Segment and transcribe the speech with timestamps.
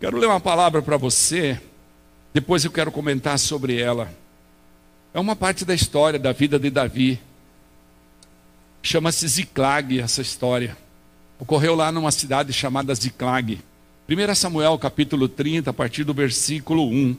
[0.00, 1.60] Quero ler uma palavra para você,
[2.32, 4.08] depois eu quero comentar sobre ela.
[5.12, 7.20] É uma parte da história da vida de Davi.
[8.80, 10.76] Chama-se Ziclag essa história.
[11.40, 13.58] Ocorreu lá numa cidade chamada Ziclag.
[14.08, 17.16] 1 Samuel capítulo 30, a partir do versículo 1.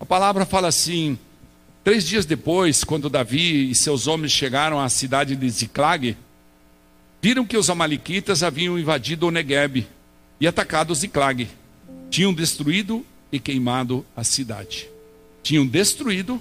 [0.00, 1.16] A palavra fala assim:
[1.84, 6.16] Três dias depois, quando Davi e seus homens chegaram à cidade de Ziclag,
[7.22, 9.86] viram que os amalequitas haviam invadido o Negueb
[10.40, 11.48] e atacado Ziclag.
[12.10, 14.88] Tinham destruído e queimado a cidade.
[15.42, 16.40] Tinham destruído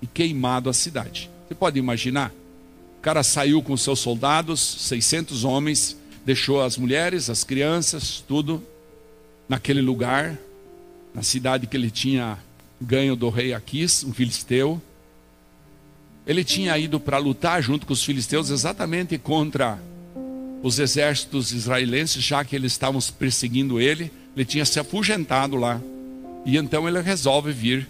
[0.00, 1.30] e queimado a cidade.
[1.46, 2.32] Você pode imaginar?
[2.98, 8.62] O cara saiu com seus soldados, 600 homens, deixou as mulheres, as crianças, tudo
[9.48, 10.38] naquele lugar,
[11.14, 12.38] na cidade que ele tinha
[12.80, 14.80] ganho do rei Aquis, um filisteu.
[16.26, 19.78] Ele tinha ido para lutar junto com os filisteus exatamente contra
[20.62, 24.12] os exércitos israelenses, já que eles estavam perseguindo ele.
[24.36, 25.80] Ele tinha se afugentado lá.
[26.44, 27.88] E então ele resolve vir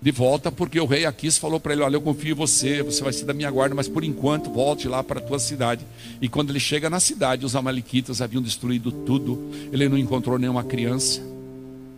[0.00, 3.02] de volta, porque o rei Aquis falou para ele: Olha, eu confio em você, você
[3.02, 5.84] vai ser da minha guarda, mas por enquanto volte lá para a tua cidade.
[6.22, 9.50] E quando ele chega na cidade, os Amalequitas haviam destruído tudo.
[9.72, 11.20] Ele não encontrou nenhuma criança,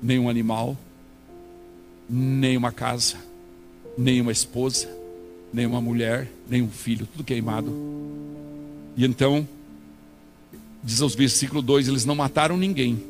[0.03, 0.77] nenhum animal,
[2.08, 3.16] nenhuma casa,
[3.97, 4.88] nenhuma esposa,
[5.53, 7.70] nenhuma mulher, nenhum filho, tudo queimado.
[8.97, 9.47] E então,
[10.82, 13.03] diz aos versículo 2: eles não mataram ninguém,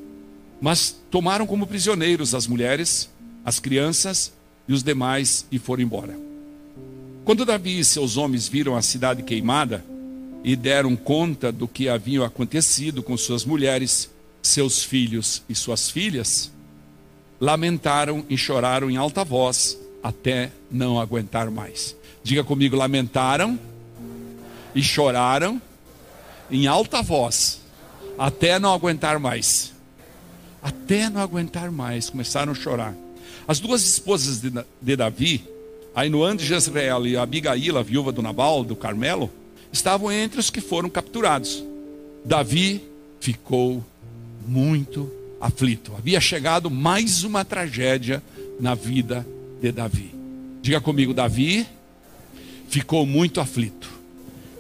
[0.61, 3.09] mas tomaram como prisioneiros as mulheres,
[3.45, 4.33] as crianças
[4.69, 6.17] e os demais e foram embora.
[7.25, 9.85] Quando Davi e seus homens viram a cidade queimada
[10.43, 14.11] e deram conta do que havia acontecido com suas mulheres,
[14.43, 16.51] seus filhos e suas filhas,
[17.41, 21.97] lamentaram e choraram em alta voz até não aguentar mais.
[22.23, 23.59] Diga comigo: lamentaram
[24.75, 25.61] e choraram
[26.51, 27.61] em alta voz
[28.19, 29.73] até não aguentar mais.
[30.63, 32.95] Até não aguentar mais, começaram a chorar.
[33.49, 35.43] As duas esposas de, de Davi,
[35.95, 39.31] Ainoã de Jezreel e Abigail, a viúva do Nabal, do Carmelo,
[39.73, 41.65] estavam entre os que foram capturados.
[42.25, 42.83] Davi
[43.21, 43.85] ficou
[44.47, 45.11] muito
[45.41, 45.93] aflito.
[45.97, 48.23] Havia chegado mais uma tragédia
[48.61, 49.27] na vida
[49.61, 50.15] de Davi.
[50.61, 51.67] Diga comigo, Davi
[52.69, 53.91] ficou muito aflito.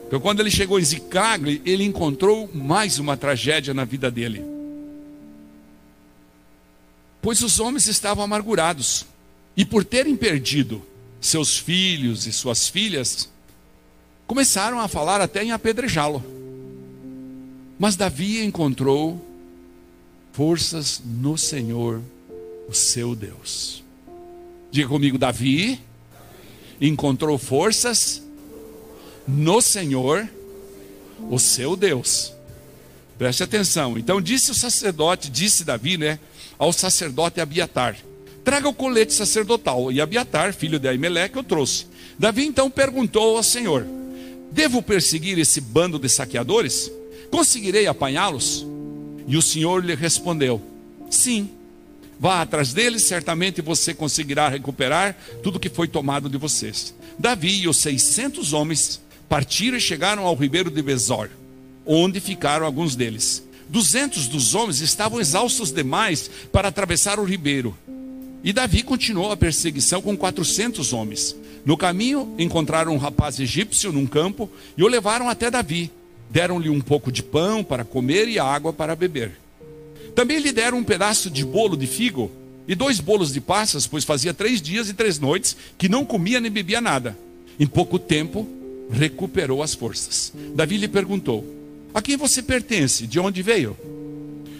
[0.06, 4.59] Então, quando ele chegou em Ziclagle, ele encontrou mais uma tragédia na vida dele
[7.22, 9.04] pois os homens estavam amargurados,
[9.56, 10.82] e por terem perdido
[11.20, 13.28] seus filhos e suas filhas,
[14.26, 16.24] começaram a falar até em apedrejá-lo.
[17.78, 19.24] Mas Davi encontrou
[20.32, 22.00] forças no Senhor,
[22.68, 23.82] o seu Deus.
[24.70, 25.80] Diga comigo, Davi
[26.80, 28.22] encontrou forças
[29.26, 30.28] no Senhor,
[31.28, 32.32] o seu Deus.
[33.18, 33.98] Preste atenção.
[33.98, 36.18] Então disse o sacerdote, disse Davi, né?
[36.60, 37.96] Ao sacerdote Abiatar:
[38.44, 39.90] Traga o colete sacerdotal.
[39.90, 41.86] E Abiatar, filho de Aimeleque, o trouxe.
[42.18, 43.86] Davi então perguntou ao Senhor:
[44.52, 46.92] Devo perseguir esse bando de saqueadores?
[47.30, 48.66] Conseguirei apanhá-los?
[49.26, 50.60] E o Senhor lhe respondeu:
[51.10, 51.50] Sim.
[52.22, 56.94] Vá atrás deles, certamente você conseguirá recuperar tudo que foi tomado de vocês.
[57.18, 61.30] Davi e os seiscentos homens partiram e chegaram ao ribeiro de Bezor,
[61.86, 63.42] onde ficaram alguns deles.
[63.70, 67.76] Duzentos dos homens estavam exaustos demais para atravessar o ribeiro.
[68.42, 71.36] E Davi continuou a perseguição com quatrocentos homens.
[71.64, 75.88] No caminho, encontraram um rapaz egípcio num campo e o levaram até Davi.
[76.28, 79.38] Deram-lhe um pouco de pão para comer e água para beber.
[80.16, 82.28] Também lhe deram um pedaço de bolo de figo
[82.66, 86.40] e dois bolos de passas, pois fazia três dias e três noites que não comia
[86.40, 87.16] nem bebia nada.
[87.58, 88.48] Em pouco tempo,
[88.90, 90.32] recuperou as forças.
[90.56, 91.59] Davi lhe perguntou:
[91.92, 93.06] a quem você pertence?
[93.06, 93.76] De onde veio?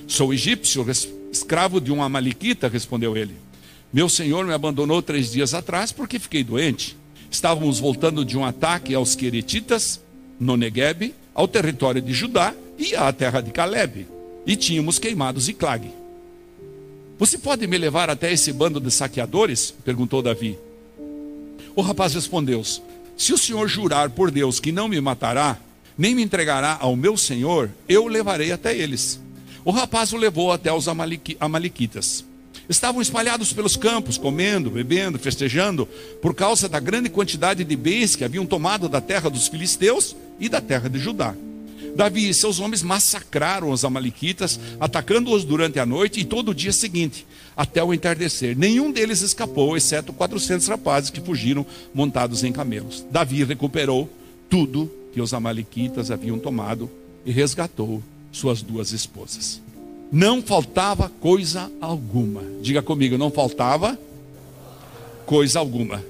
[0.07, 0.85] Sou egípcio,
[1.31, 3.35] escravo de um amalequita, respondeu ele.
[3.93, 6.97] Meu senhor me abandonou três dias atrás porque fiquei doente.
[7.31, 10.01] Estávamos voltando de um ataque aos Queretitas,
[10.39, 14.07] no Negueb, ao território de Judá e à terra de Caleb.
[14.47, 15.91] E tínhamos queimados e clague.
[17.19, 19.75] Você pode me levar até esse bando de saqueadores?
[19.85, 20.59] perguntou Davi.
[21.77, 22.63] O rapaz respondeu:
[23.17, 25.59] Se o senhor jurar por Deus que não me matará,
[26.01, 29.21] nem me entregará ao meu senhor, eu o levarei até eles.
[29.63, 32.25] O rapaz o levou até os amalequitas.
[32.71, 35.87] Estavam espalhados pelos campos, comendo, bebendo, festejando,
[36.23, 40.49] por causa da grande quantidade de bens que haviam tomado da terra dos filisteus e
[40.49, 41.35] da terra de Judá.
[41.95, 46.73] Davi e seus homens massacraram os amalequitas, atacando-os durante a noite e todo o dia
[46.73, 48.57] seguinte, até o entardecer.
[48.57, 53.05] Nenhum deles escapou, exceto 400 rapazes que fugiram montados em camelos.
[53.11, 54.09] Davi recuperou
[54.49, 56.91] tudo que os amalequitas haviam tomado
[57.25, 58.03] e resgatou
[58.33, 59.61] suas duas esposas.
[60.13, 62.43] não faltava coisa alguma.
[62.61, 63.99] Diga comigo, não faltava
[65.25, 66.03] coisa alguma.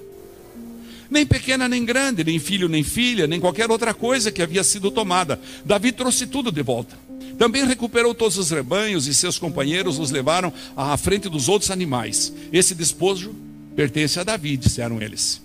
[1.11, 4.91] Nem pequena nem grande, nem filho nem filha, nem qualquer outra coisa que havia sido
[4.91, 5.39] tomada.
[5.65, 6.97] Davi trouxe tudo de volta.
[7.37, 12.33] Também recuperou todos os rebanhos e seus companheiros os levaram à frente dos outros animais.
[12.53, 13.35] Esse despojo
[13.75, 15.41] pertence a Davi, disseram eles.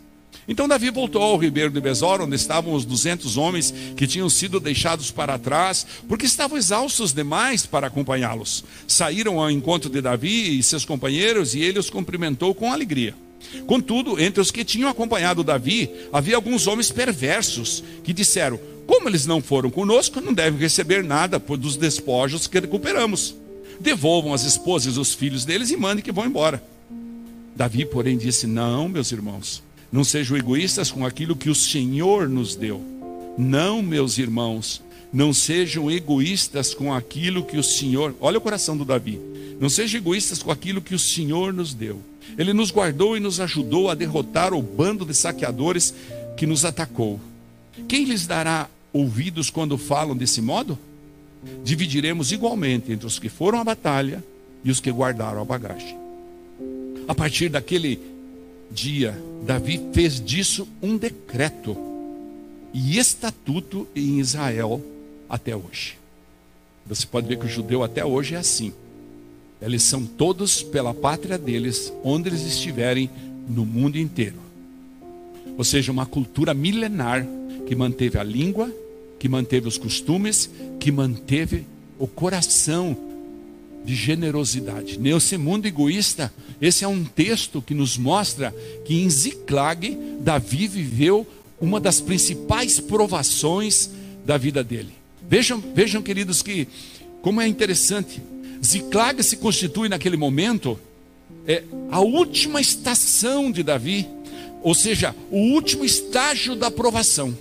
[0.47, 4.59] Então Davi voltou ao ribeiro de Besor, onde estavam os duzentos homens que tinham sido
[4.59, 8.63] deixados para trás, porque estavam exaustos demais para acompanhá-los.
[8.87, 13.15] Saíram ao encontro de Davi e seus companheiros, e ele os cumprimentou com alegria.
[13.65, 19.25] Contudo, entre os que tinham acompanhado Davi, havia alguns homens perversos que disseram: Como eles
[19.25, 23.35] não foram conosco, não devem receber nada dos despojos que recuperamos.
[23.79, 26.63] Devolvam as esposas e os filhos deles e mandem que vão embora.
[27.55, 29.64] Davi, porém, disse: Não, meus irmãos.
[29.95, 32.81] Não sejam egoístas com aquilo que o Senhor nos deu.
[33.37, 34.81] Não, meus irmãos,
[35.11, 38.13] não sejam egoístas com aquilo que o Senhor.
[38.19, 39.17] Olha o coração do Davi.
[39.57, 42.01] Não sejam egoístas com aquilo que o Senhor nos deu.
[42.37, 45.93] Ele nos guardou e nos ajudou a derrotar o bando de saqueadores
[46.35, 47.17] que nos atacou.
[47.87, 50.77] Quem lhes dará ouvidos quando falam desse modo?
[51.63, 54.21] Dividiremos igualmente entre os que foram à batalha
[54.61, 55.97] e os que guardaram a bagagem.
[57.07, 58.14] A partir daquele
[58.75, 61.77] dia, Davi fez disso um decreto
[62.73, 64.83] e estatuto em Israel
[65.29, 65.97] até hoje.
[66.85, 68.73] Você pode ver que o judeu até hoje é assim.
[69.61, 73.09] Eles são todos pela pátria deles, onde eles estiverem
[73.47, 74.35] no mundo inteiro.
[75.57, 77.25] Ou seja, uma cultura milenar
[77.65, 78.69] que manteve a língua,
[79.17, 80.49] que manteve os costumes,
[80.79, 81.65] que manteve
[81.97, 82.95] o coração
[83.85, 84.99] de generosidade.
[84.99, 88.53] Nesse mundo egoísta, esse é um texto que nos mostra
[88.83, 91.25] que em Ziclag, Davi viveu
[91.61, 93.89] uma das principais provações
[94.25, 94.91] da vida dele.
[95.29, 96.67] Vejam, vejam queridos, que
[97.21, 98.21] como é interessante.
[98.63, 100.79] Ziclag se constitui naquele momento
[101.47, 104.07] é, a última estação de Davi,
[104.63, 107.37] ou seja, o último estágio da provação.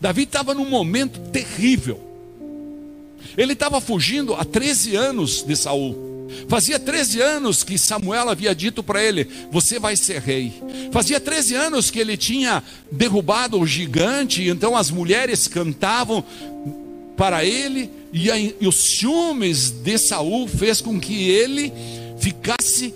[0.00, 2.05] Davi estava num momento terrível.
[3.36, 6.06] Ele estava fugindo há 13 anos de Saul.
[6.48, 10.52] Fazia 13 anos que Samuel havia dito para ele: Você vai ser rei.
[10.92, 16.24] Fazia 13 anos que ele tinha derrubado o gigante, então as mulheres cantavam
[17.16, 21.72] para ele, e, a, e os ciúmes de Saul fez com que ele
[22.18, 22.92] ficasse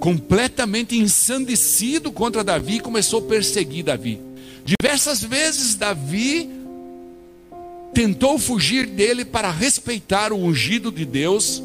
[0.00, 4.18] completamente ensandecido contra Davi e começou a perseguir Davi.
[4.64, 6.50] Diversas vezes Davi
[7.94, 11.62] tentou fugir dele para respeitar o ungido de Deus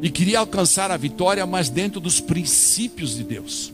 [0.00, 3.72] e queria alcançar a vitória, mas dentro dos princípios de Deus.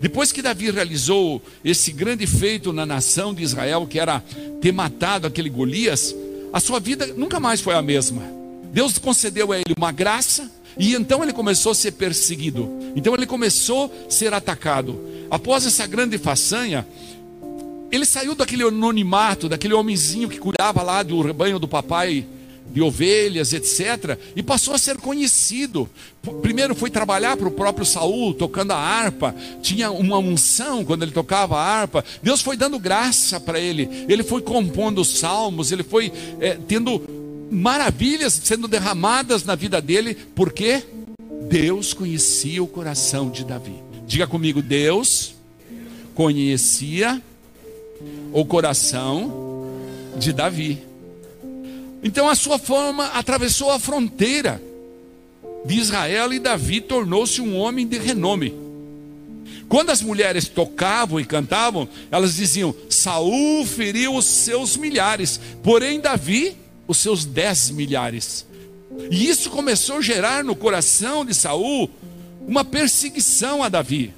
[0.00, 4.20] Depois que Davi realizou esse grande feito na nação de Israel, que era
[4.60, 6.14] ter matado aquele Golias,
[6.52, 8.22] a sua vida nunca mais foi a mesma.
[8.72, 10.48] Deus concedeu a ele uma graça
[10.78, 12.70] e então ele começou a ser perseguido.
[12.94, 15.00] Então ele começou a ser atacado.
[15.28, 16.86] Após essa grande façanha,
[17.90, 22.26] ele saiu daquele anonimato, daquele homenzinho que cuidava lá do rebanho do papai
[22.70, 25.88] de ovelhas, etc., e passou a ser conhecido.
[26.42, 31.12] Primeiro foi trabalhar para o próprio Saul, tocando a harpa, tinha uma unção quando ele
[31.12, 32.04] tocava a harpa.
[32.22, 37.02] Deus foi dando graça para ele, ele foi compondo salmos, ele foi é, tendo
[37.50, 40.82] maravilhas sendo derramadas na vida dele, porque
[41.48, 43.74] Deus conhecia o coração de Davi.
[44.06, 45.34] Diga comigo, Deus
[46.14, 47.22] conhecia
[48.32, 49.32] o coração
[50.16, 50.82] de Davi.
[52.02, 54.62] Então a sua fama atravessou a fronteira
[55.64, 58.54] de Israel e Davi tornou-se um homem de renome.
[59.68, 66.56] Quando as mulheres tocavam e cantavam, elas diziam: Saul feriu os seus milhares, porém Davi
[66.86, 68.46] os seus dez milhares.
[69.10, 71.90] E isso começou a gerar no coração de Saul
[72.46, 74.14] uma perseguição a Davi.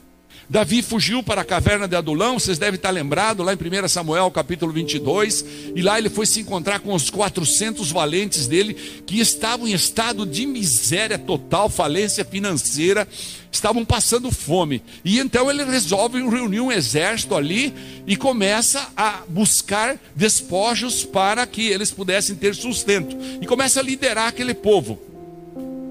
[0.50, 4.28] Davi fugiu para a caverna de Adulão, vocês devem estar lembrados, lá em 1 Samuel
[4.32, 5.44] capítulo 22,
[5.76, 8.74] e lá ele foi se encontrar com os 400 valentes dele,
[9.06, 13.06] que estavam em estado de miséria total, falência financeira,
[13.52, 14.82] estavam passando fome.
[15.04, 17.72] E então ele resolve reunir um exército ali
[18.04, 23.16] e começa a buscar despojos para que eles pudessem ter sustento.
[23.40, 25.09] E começa a liderar aquele povo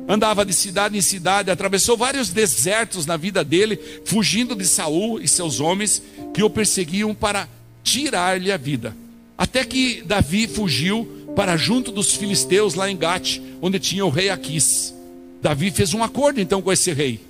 [0.10, 5.28] andava de cidade em cidade, atravessou vários desertos na vida dele, fugindo de Saul e
[5.28, 6.02] seus homens
[6.34, 7.48] que o perseguiam para
[7.84, 8.98] tirar-lhe a vida.
[9.38, 14.32] Até que Davi fugiu para junto dos filisteus lá em Gate, onde tinha o rei
[14.32, 14.96] Aquis.
[15.44, 17.22] Davi fez um acordo então com esse rei.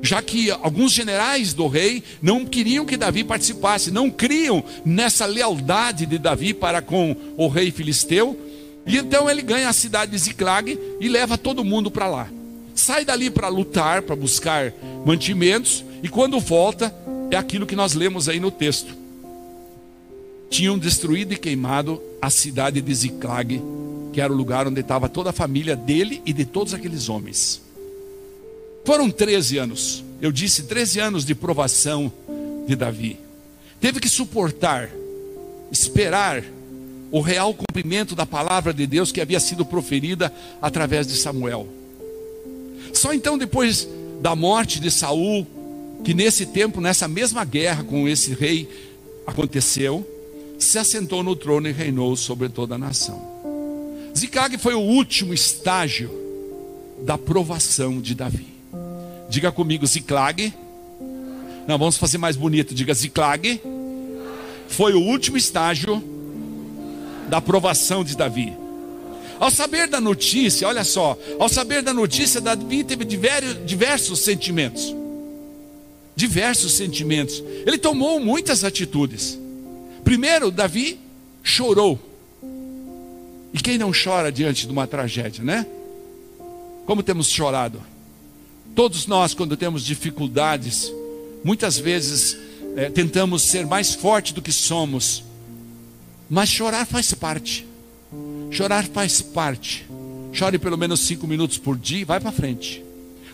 [0.00, 6.06] Já que alguns generais do rei não queriam que Davi participasse, não criam nessa lealdade
[6.06, 8.38] de Davi para com o rei filisteu,
[8.88, 12.28] E então ele ganha a cidade de Ziclag e leva todo mundo para lá.
[12.74, 14.72] Sai dali para lutar, para buscar
[15.04, 16.94] mantimentos, e quando volta,
[17.30, 18.96] é aquilo que nós lemos aí no texto.
[20.48, 23.60] Tinham destruído e queimado a cidade de Ziclag,
[24.12, 27.60] que era o lugar onde estava toda a família dele e de todos aqueles homens.
[28.86, 32.10] Foram 13 anos, eu disse 13 anos de provação
[32.66, 33.18] de Davi.
[33.78, 34.88] Teve que suportar,
[35.70, 36.42] esperar
[37.10, 41.66] o real cumprimento da palavra de Deus que havia sido proferida através de Samuel.
[42.92, 43.88] Só então depois
[44.20, 45.46] da morte de Saul,
[46.04, 48.68] que nesse tempo, nessa mesma guerra com esse rei
[49.26, 50.06] aconteceu,
[50.58, 53.20] se assentou no trono e reinou sobre toda a nação.
[54.16, 56.10] Ziclag foi o último estágio
[57.04, 58.46] da provação de Davi.
[59.28, 60.52] Diga comigo, Ziclag.
[61.66, 62.74] Não, vamos fazer mais bonito.
[62.74, 63.60] Diga, Ziclag
[64.68, 66.02] foi o último estágio
[67.28, 68.56] da aprovação de Davi.
[69.38, 74.94] Ao saber da notícia, olha só, ao saber da notícia, Davi teve diversos sentimentos.
[76.16, 77.42] Diversos sentimentos.
[77.64, 79.38] Ele tomou muitas atitudes.
[80.02, 80.98] Primeiro, Davi
[81.42, 81.98] chorou.
[83.52, 85.64] E quem não chora diante de uma tragédia, né?
[86.84, 87.80] Como temos chorado?
[88.74, 90.92] Todos nós, quando temos dificuldades,
[91.44, 92.36] muitas vezes
[92.76, 95.22] é, tentamos ser mais forte do que somos,
[96.28, 97.66] mas chorar faz parte.
[98.50, 99.86] Chorar faz parte.
[100.32, 102.84] Chore pelo menos cinco minutos por dia vai para frente.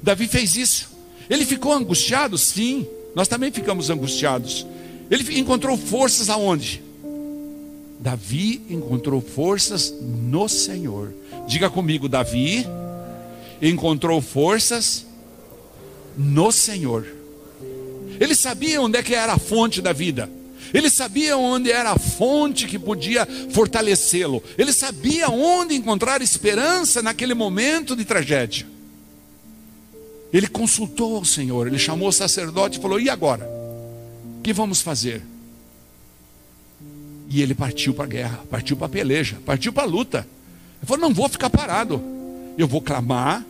[0.02, 0.90] Davi fez isso.
[1.28, 2.36] Ele ficou angustiado?
[2.38, 2.86] Sim.
[3.14, 4.66] Nós também ficamos angustiados.
[5.10, 6.82] Ele encontrou forças aonde?
[8.00, 11.12] Davi encontrou forças no Senhor.
[11.46, 12.66] Diga comigo, Davi
[13.62, 15.06] encontrou forças
[16.16, 17.06] no Senhor.
[18.20, 20.28] Ele sabia onde é que era a fonte da vida.
[20.73, 24.42] Ele sabia onde era a fonte que podia fortalecê-lo.
[24.56, 28.66] Ele sabia onde encontrar esperança naquele momento de tragédia.
[30.33, 33.49] Ele consultou o Senhor, ele chamou o sacerdote e falou: "E agora?
[34.38, 35.23] O que vamos fazer?"
[37.28, 40.26] E ele partiu para a guerra, partiu para a peleja, partiu para a luta.
[40.80, 42.02] Ele falou: "Não vou ficar parado.
[42.56, 43.44] Eu vou clamar,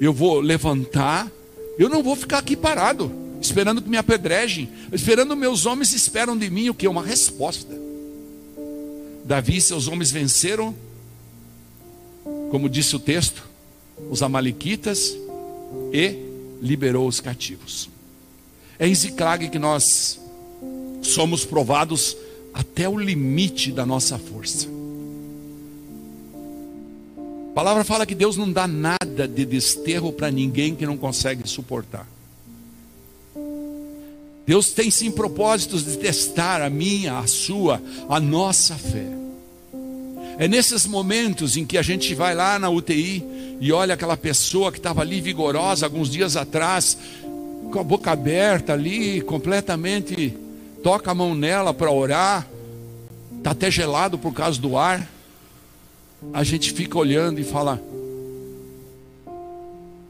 [0.00, 1.28] eu vou levantar
[1.78, 6.50] eu não vou ficar aqui parado, esperando que me apedrejem, esperando meus homens esperam de
[6.50, 6.88] mim o que?
[6.88, 7.78] Uma resposta.
[9.24, 10.74] Davi e seus homens venceram,
[12.50, 13.46] como disse o texto,
[14.10, 15.16] os amalequitas
[15.92, 16.28] e
[16.62, 17.88] liberou os cativos.
[18.78, 20.20] É em Ziclag que nós
[21.02, 22.16] somos provados
[22.54, 24.68] até o limite da nossa força.
[27.50, 31.48] A palavra fala que Deus não dá nada de desterro para ninguém que não consegue
[31.48, 32.06] suportar.
[34.48, 39.06] Deus tem sim propósitos de testar a minha, a sua, a nossa fé.
[40.38, 43.22] É nesses momentos em que a gente vai lá na UTI
[43.60, 46.96] e olha aquela pessoa que estava ali vigorosa alguns dias atrás,
[47.70, 50.34] com a boca aberta ali, completamente,
[50.82, 52.48] toca a mão nela para orar,
[53.36, 55.06] está até gelado por causa do ar
[56.32, 57.78] a gente fica olhando e fala: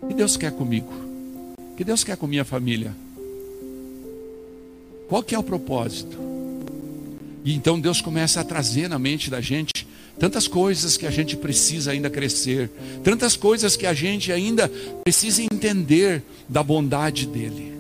[0.01, 0.93] O que Deus quer comigo?
[1.59, 2.95] O que Deus quer com minha família?
[5.09, 6.19] Qual que é o propósito?
[7.45, 9.87] E então Deus começa a trazer na mente da gente
[10.19, 12.71] tantas coisas que a gente precisa ainda crescer,
[13.03, 14.71] tantas coisas que a gente ainda
[15.05, 17.73] precisa entender da bondade dele,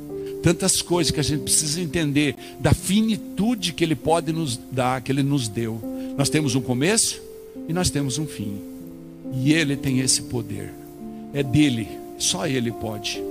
[0.42, 5.10] tantas coisas que a gente precisa entender da finitude que ele pode nos dar, que
[5.10, 5.82] ele nos deu.
[6.16, 7.28] Nós temos um começo,
[7.68, 8.58] e nós temos um fim.
[9.34, 10.72] E Ele tem esse poder.
[11.34, 11.86] É dele.
[12.18, 13.22] Só Ele pode.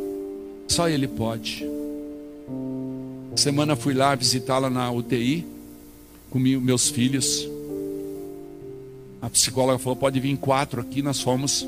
[0.67, 1.65] Só Ele pode.
[3.37, 5.45] Semana fui lá visitá-la na UTI
[6.31, 7.47] com meus filhos.
[9.21, 11.03] A psicóloga falou: pode vir quatro aqui.
[11.03, 11.61] Nós fomos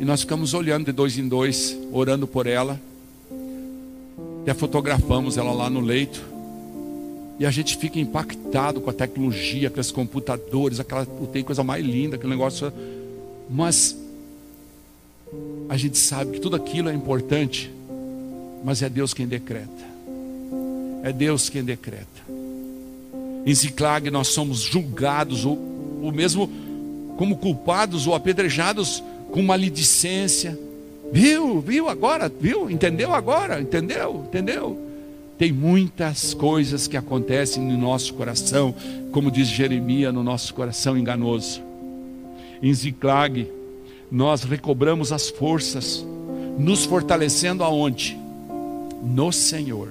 [0.00, 2.80] e nós ficamos olhando de dois em dois, orando por ela.
[4.42, 6.20] Até fotografamos ela lá no leito.
[7.38, 12.16] E a gente fica impactado com a tecnologia, aqueles computadores, aquela tem coisa mais linda,
[12.16, 12.72] aquele negócio.
[13.48, 13.96] Mas
[15.68, 17.70] a gente sabe que tudo aquilo é importante,
[18.64, 19.87] mas é Deus quem decreta.
[21.02, 22.06] É Deus quem decreta.
[23.46, 25.58] Em Ziclag nós somos julgados, ou,
[26.02, 26.50] ou mesmo
[27.16, 29.02] como culpados ou apedrejados
[29.32, 30.58] com maledicência.
[31.12, 31.60] Viu?
[31.60, 32.28] Viu agora?
[32.28, 32.70] Viu?
[32.70, 33.60] Entendeu agora?
[33.60, 34.24] Entendeu?
[34.26, 34.88] Entendeu?
[35.38, 38.74] Tem muitas coisas que acontecem no nosso coração,
[39.12, 41.62] como diz Jeremias, no nosso coração enganoso.
[42.60, 43.48] Em Ziclag,
[44.10, 46.04] nós recobramos as forças,
[46.58, 48.18] nos fortalecendo aonde?
[49.02, 49.90] No Senhor.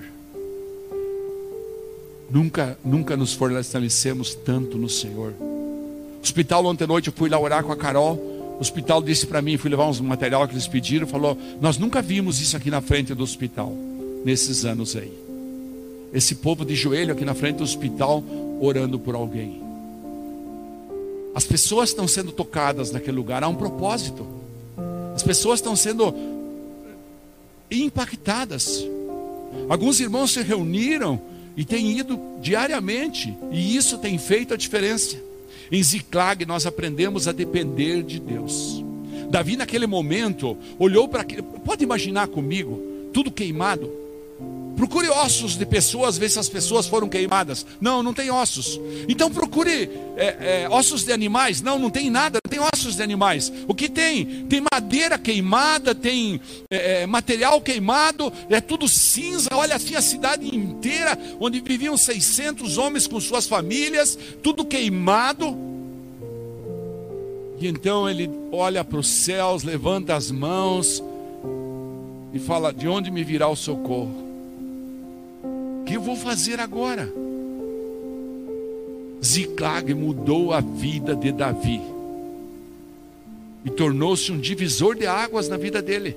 [2.30, 5.34] Nunca, nunca nos fortalecemos tanto no Senhor.
[6.22, 8.16] Hospital ontem à noite eu fui lá orar com a Carol.
[8.58, 12.02] O hospital disse para mim, fui levar uns material que eles pediram, falou: "Nós nunca
[12.02, 13.72] vimos isso aqui na frente do hospital
[14.26, 15.14] nesses anos aí.
[16.14, 18.24] Esse povo de joelho aqui na frente do hospital
[18.60, 19.62] orando por alguém.
[21.34, 24.26] As pessoas estão sendo tocadas naquele lugar, há um propósito.
[25.16, 26.14] As pessoas estão sendo
[27.70, 28.84] impactadas.
[29.70, 31.22] Alguns irmãos se reuniram
[31.58, 35.18] e têm ido diariamente, e isso tem feito a diferença.
[35.72, 38.86] Em Ziclag nós aprendemos a depender de Deus.
[39.30, 41.42] Davi, naquele momento, olhou para aquele.
[41.42, 42.80] Pode imaginar comigo,
[43.12, 43.92] tudo queimado.
[44.78, 47.66] Procure ossos de pessoas, ver se as pessoas foram queimadas.
[47.82, 48.80] Não, não tem ossos.
[49.10, 51.64] Então procure é, é, ossos de animais.
[51.64, 53.54] Não, não tem nada, tem ossos de animais.
[53.68, 54.46] O que tem?
[54.46, 59.50] Tem madeira queimada, tem é, é material queimado, é tudo cinza.
[59.54, 65.56] Olha assim a cidade inteira, onde viviam 600 homens com suas famílias, tudo queimado.
[67.60, 71.04] E então ele olha para os céus, levanta as mãos
[72.34, 74.26] e fala: De onde me virá o socorro?
[75.86, 77.10] que eu vou fazer agora?
[79.24, 81.97] Ziclag mudou a vida de Davi
[83.68, 86.16] e tornou-se um divisor de águas na vida dele.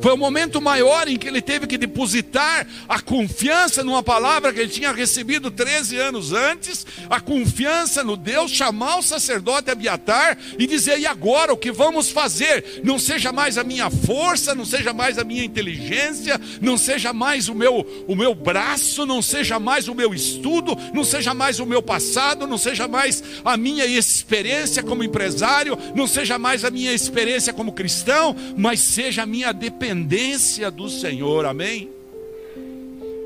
[0.00, 4.60] Foi o momento maior em que ele teve que depositar a confiança numa palavra que
[4.60, 10.66] ele tinha recebido 13 anos antes, a confiança no Deus, chamar o sacerdote Abiatar e
[10.66, 12.80] dizer: e agora o que vamos fazer?
[12.84, 17.48] Não seja mais a minha força, não seja mais a minha inteligência, não seja mais
[17.48, 21.66] o meu, o meu braço, não seja mais o meu estudo, não seja mais o
[21.66, 26.92] meu passado, não seja mais a minha experiência como empresário, não seja mais a minha
[26.92, 31.90] experiência como cristão, mas seja a minha dependência dependência do Senhor, amém?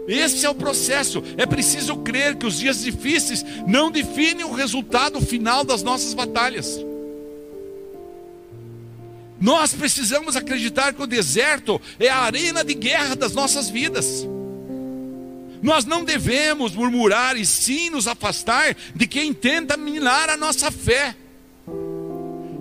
[0.07, 1.23] Esse é o processo.
[1.37, 6.79] É preciso crer que os dias difíceis não definem o resultado final das nossas batalhas.
[9.41, 14.25] Nós precisamos acreditar que o deserto é a arena de guerra das nossas vidas.
[15.61, 21.17] Nós não devemos murmurar e sim nos afastar de quem tenta minar a nossa fé.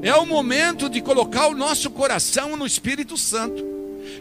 [0.02, 3.71] É o momento de colocar o nosso coração no Espírito Santo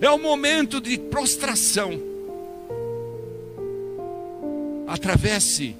[0.01, 2.01] é o momento de prostração.
[4.87, 5.77] Atravesse,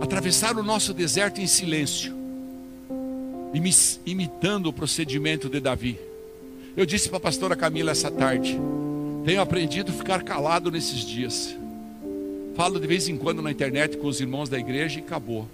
[0.00, 2.14] atravessar o nosso deserto em silêncio,
[4.04, 5.98] imitando o procedimento de Davi.
[6.76, 8.58] Eu disse para a pastora Camila essa tarde:
[9.24, 11.56] tenho aprendido a ficar calado nesses dias.
[12.56, 15.48] Falo de vez em quando na internet com os irmãos da igreja e acabou.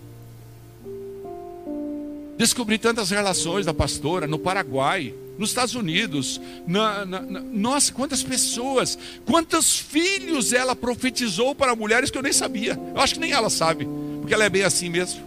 [2.37, 8.23] Descobri tantas relações da pastora no Paraguai, nos Estados Unidos, na, na, na, nossa, quantas
[8.23, 12.79] pessoas, quantos filhos ela profetizou para mulheres que eu nem sabia.
[12.95, 13.87] Eu acho que nem ela sabe,
[14.21, 15.21] porque ela é bem assim mesmo.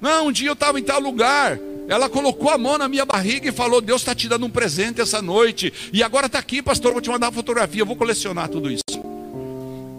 [0.00, 3.48] Não, um dia eu estava em tal lugar, ela colocou a mão na minha barriga
[3.48, 6.92] e falou: Deus está te dando um presente essa noite, e agora está aqui, pastor,
[6.92, 9.10] vou te mandar uma fotografia, eu vou colecionar tudo isso.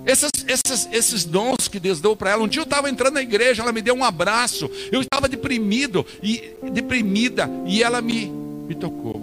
[0.04, 2.44] Essas, essas, esses dons que Deus deu para ela.
[2.44, 4.70] Um dia eu estava entrando na igreja, ela me deu um abraço.
[4.92, 8.41] Eu estava deprimido e deprimida e ela me
[8.72, 9.20] me tocou.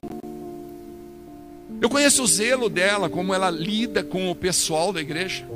[1.80, 5.46] Eu conheço o zelo dela, como ela lida com o pessoal da igreja,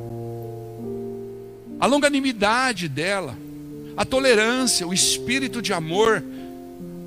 [1.78, 3.36] a longanimidade dela,
[3.96, 6.24] a tolerância, o espírito de amor,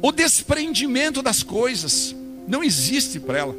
[0.01, 2.15] o desprendimento das coisas,
[2.47, 3.55] não existe para ela.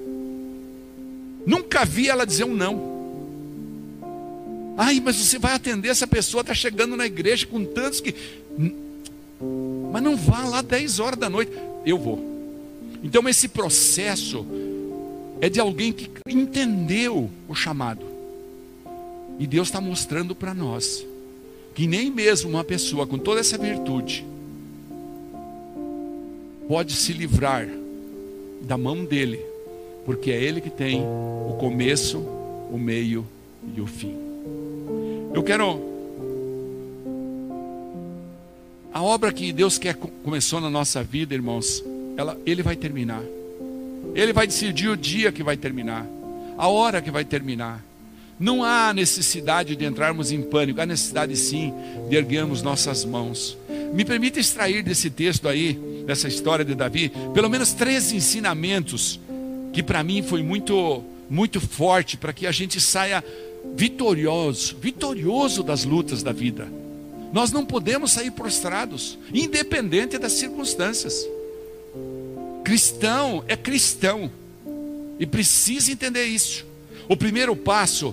[1.44, 2.94] Nunca vi ela dizer um não.
[4.76, 8.14] Ai, mas você vai atender essa pessoa, está chegando na igreja com tantos que.
[9.90, 11.50] Mas não vá lá 10 horas da noite.
[11.84, 12.36] Eu vou.
[13.06, 14.44] Então, esse processo
[15.40, 18.04] é de alguém que entendeu o chamado.
[19.38, 21.06] E Deus está mostrando para nós
[21.72, 24.26] que nem mesmo uma pessoa com toda essa virtude
[26.66, 27.68] pode se livrar
[28.62, 29.38] da mão dele,
[30.04, 32.18] porque é ele que tem o começo,
[32.72, 33.24] o meio
[33.76, 34.16] e o fim.
[35.32, 35.80] Eu quero
[38.92, 41.84] a obra que Deus quer começou na nossa vida, irmãos,
[42.16, 43.22] ela, ele vai terminar.
[44.14, 46.07] Ele vai decidir o dia que vai terminar,
[46.57, 47.85] a hora que vai terminar.
[48.38, 51.72] Não há necessidade de entrarmos em pânico, há necessidade sim
[52.09, 53.57] de erguermos nossas mãos.
[53.94, 55.74] Me permita extrair desse texto aí,
[56.07, 59.18] dessa história de Davi, pelo menos três ensinamentos
[59.72, 63.22] que para mim foi muito, muito forte para que a gente saia
[63.74, 66.68] vitorioso, vitorioso das lutas da vida.
[67.33, 71.26] Nós não podemos sair prostrados, independente das circunstâncias.
[72.66, 74.29] Cristão é cristão.
[75.20, 76.66] E precisa entender isso.
[77.09, 78.12] O primeiro passo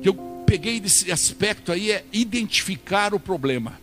[0.00, 0.14] que eu
[0.46, 3.78] peguei desse aspecto aí é identificar o problema.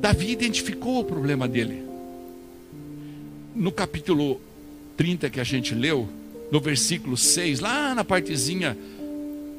[0.00, 1.84] Davi identificou o problema dele.
[3.54, 4.40] No capítulo
[4.96, 6.08] 30 que a gente leu,
[6.50, 8.76] no versículo 6, lá na partezinha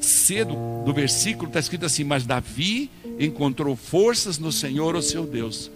[0.01, 5.71] cedo do versículo, está escrito assim: Mas Davi encontrou forças no Senhor, o seu Deus.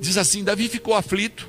[0.00, 1.48] Diz assim: Davi ficou aflito,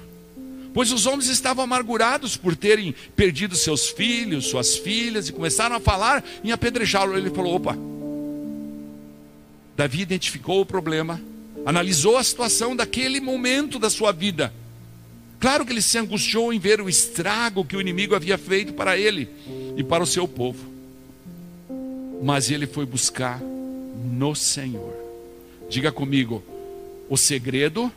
[0.73, 5.79] pois os homens estavam amargurados por terem perdido seus filhos, suas filhas, e começaram a
[5.79, 7.17] falar em apedrejá-lo.
[7.17, 7.77] Ele falou: opa.
[9.75, 11.19] Davi identificou o problema,
[11.65, 14.53] analisou a situação daquele momento da sua vida.
[15.39, 18.95] Claro que ele se angustiou em ver o estrago que o inimigo havia feito para
[18.95, 19.27] ele
[19.75, 20.69] e para o seu povo.
[22.21, 24.93] Mas ele foi buscar no Senhor.
[25.67, 26.43] Diga comigo,
[27.09, 27.91] o segredo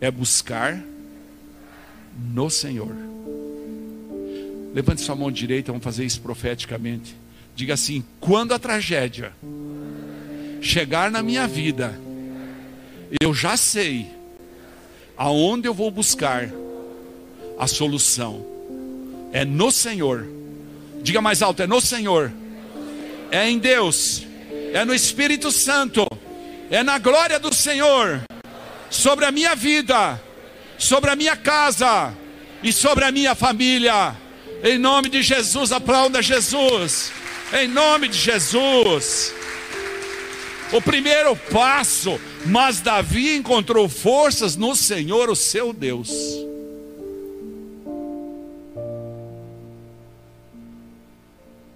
[0.00, 0.80] é buscar
[2.16, 2.94] no Senhor.
[4.74, 7.14] Levante sua mão direita, vamos fazer isso profeticamente.
[7.54, 9.32] Diga assim: quando a tragédia
[10.60, 11.98] chegar na minha vida,
[13.20, 14.10] eu já sei
[15.16, 16.48] aonde eu vou buscar
[17.58, 18.44] a solução.
[19.32, 20.26] É no Senhor.
[21.02, 22.32] Diga mais alto: é no Senhor.
[23.30, 24.26] É em Deus.
[24.72, 26.06] É no Espírito Santo.
[26.70, 28.22] É na glória do Senhor.
[28.90, 30.20] Sobre a minha vida.
[30.78, 32.14] Sobre a minha casa.
[32.62, 34.16] E sobre a minha família.
[34.62, 37.12] Em nome de Jesus, aplauda Jesus.
[37.52, 39.34] Em nome de Jesus.
[40.72, 46.10] O primeiro passo, mas Davi encontrou forças no Senhor, o seu Deus.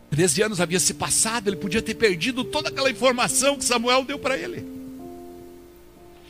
[0.09, 4.19] Treze anos havia se passado, ele podia ter perdido toda aquela informação que Samuel deu
[4.19, 4.76] para ele.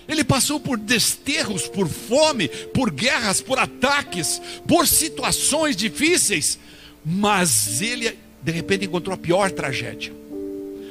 [0.08, 6.58] Ele passou por desterros, por fome, por guerras, por ataques, por situações difíceis,
[7.04, 10.12] mas ele de repente encontrou a pior tragédia.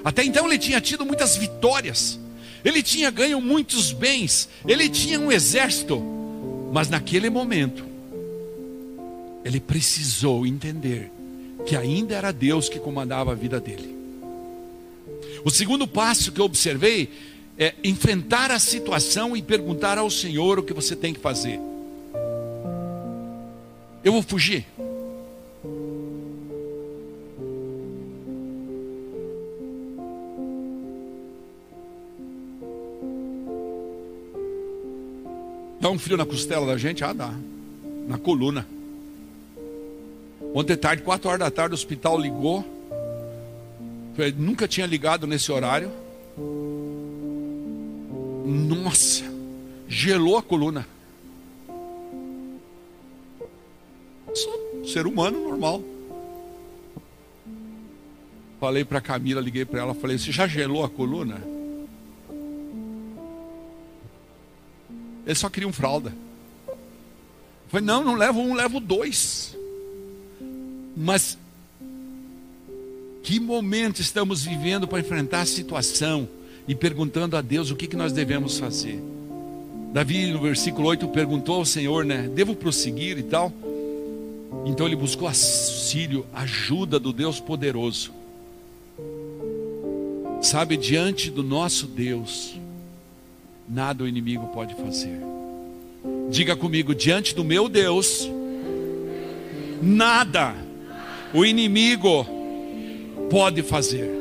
[0.03, 2.19] Até então ele tinha tido muitas vitórias,
[2.63, 6.01] ele tinha ganho muitos bens, ele tinha um exército,
[6.73, 7.85] mas naquele momento,
[9.45, 11.11] ele precisou entender
[11.65, 13.95] que ainda era Deus que comandava a vida dele.
[15.43, 17.09] O segundo passo que eu observei
[17.57, 21.59] é enfrentar a situação e perguntar ao Senhor o que você tem que fazer.
[24.03, 24.65] Eu vou fugir?
[35.79, 37.03] Dá um frio na costela da gente?
[37.03, 37.33] Ah, dá.
[38.07, 38.67] Na coluna.
[40.53, 42.65] Ontem tarde, 4 horas da tarde, o hospital ligou.
[44.17, 45.91] Eu nunca tinha ligado nesse horário.
[48.45, 49.23] Nossa,
[49.87, 50.87] gelou a coluna.
[54.33, 55.81] Sou ser humano normal.
[58.59, 61.41] Falei para Camila, liguei para ela, falei: Você já gelou a coluna?
[65.25, 66.13] Ele só queria um fralda.
[66.67, 66.77] Eu
[67.69, 69.57] falei, não, não levo um, levo dois.
[70.95, 71.37] Mas
[73.23, 76.29] que momento estamos vivendo para enfrentar a situação
[76.67, 79.01] e perguntando a Deus o que, que nós devemos fazer?
[79.93, 82.29] Davi, no versículo 8, perguntou ao Senhor, né?
[82.33, 83.53] Devo prosseguir e tal?
[84.65, 88.11] Então ele buscou auxílio, ajuda do Deus poderoso.
[90.41, 92.55] Sabe, diante do nosso Deus,
[93.67, 95.19] nada o inimigo pode fazer.
[96.29, 98.29] Diga comigo, diante do meu Deus,
[99.81, 100.55] nada
[101.33, 102.25] o inimigo
[103.29, 104.14] pode fazer.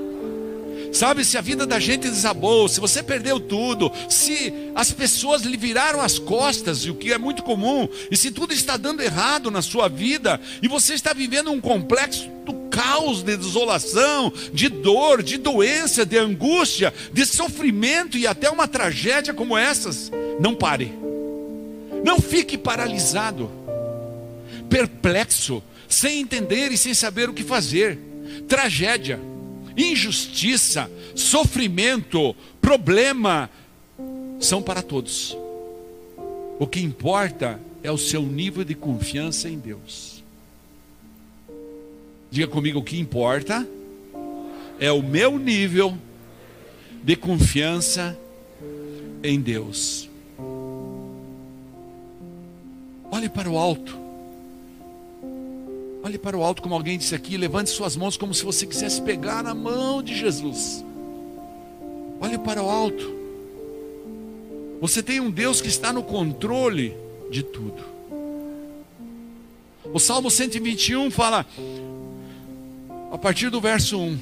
[0.95, 5.57] Sabe, se a vida da gente desabou, se você perdeu tudo, se as pessoas lhe
[5.57, 9.61] viraram as costas, o que é muito comum, e se tudo está dando errado na
[9.61, 15.37] sua vida, e você está vivendo um complexo do caos de desolação, de dor, de
[15.37, 20.93] doença, de angústia, de sofrimento e até uma tragédia como essas, não pare.
[22.05, 23.51] Não fique paralisado,
[24.71, 27.99] perplexo, sem entender e sem saber o que fazer.
[28.47, 29.34] Tragédia
[29.77, 33.51] injustiça, sofrimento, problema,
[34.41, 35.37] são para todos.
[36.59, 40.23] O que importa é o seu nível de confiança em Deus.
[42.31, 43.67] Diga comigo: o que importa
[44.79, 45.97] é o meu nível
[47.03, 48.19] de confiança
[49.23, 50.09] em Deus.
[53.11, 54.04] Olhe para o alto.
[56.05, 59.01] Olhe para o alto, como alguém disse aqui, levante suas mãos como se você quisesse
[59.01, 60.85] pegar na mão de Jesus.
[62.21, 63.15] Olhe para o alto.
[64.83, 66.95] Você tem um Deus que está no controle
[67.31, 67.83] de tudo.
[69.95, 71.47] O Salmo 121 fala,
[73.11, 74.19] a partir do verso 1: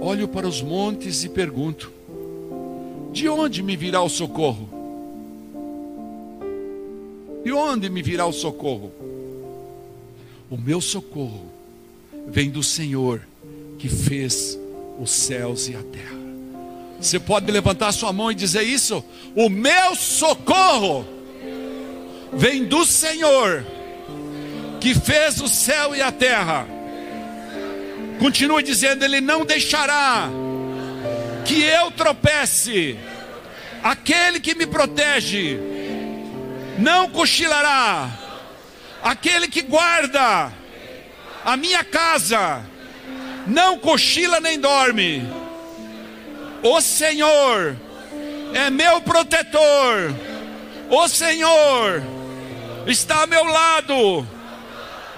[0.00, 1.92] Olho para os montes e pergunto:
[3.12, 4.73] De onde me virá o socorro?
[7.44, 8.90] De onde me virá o socorro?
[10.50, 11.52] O meu socorro
[12.26, 13.20] vem do Senhor
[13.78, 14.58] que fez
[14.98, 16.24] os céus e a terra.
[16.98, 19.04] Você pode levantar sua mão e dizer isso?
[19.36, 21.06] O meu socorro
[22.32, 23.64] vem do Senhor
[24.80, 26.66] que fez o céu e a terra.
[28.18, 30.30] Continue dizendo: Ele não deixará
[31.44, 32.96] que eu tropece.
[33.82, 35.58] Aquele que me protege
[36.78, 38.08] não cochilará.
[39.02, 40.50] Aquele que guarda
[41.44, 42.64] a minha casa
[43.46, 45.22] não cochila nem dorme.
[46.62, 47.76] O Senhor
[48.54, 50.14] é meu protetor.
[50.88, 52.02] O Senhor
[52.86, 54.26] está ao meu lado,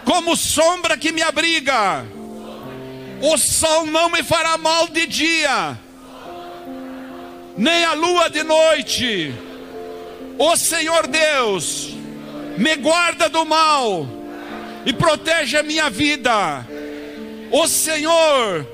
[0.05, 2.05] como sombra que me abriga.
[3.23, 5.79] O sol não me fará mal de dia,
[7.57, 9.46] nem a lua de noite.
[10.39, 11.95] O Senhor Deus
[12.59, 14.07] me guarda do mal
[14.85, 16.67] e protege a minha vida.
[17.51, 18.67] O Senhor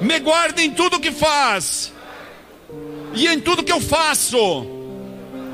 [0.00, 1.92] me guarda em tudo que faz
[3.14, 4.66] e em tudo que eu faço,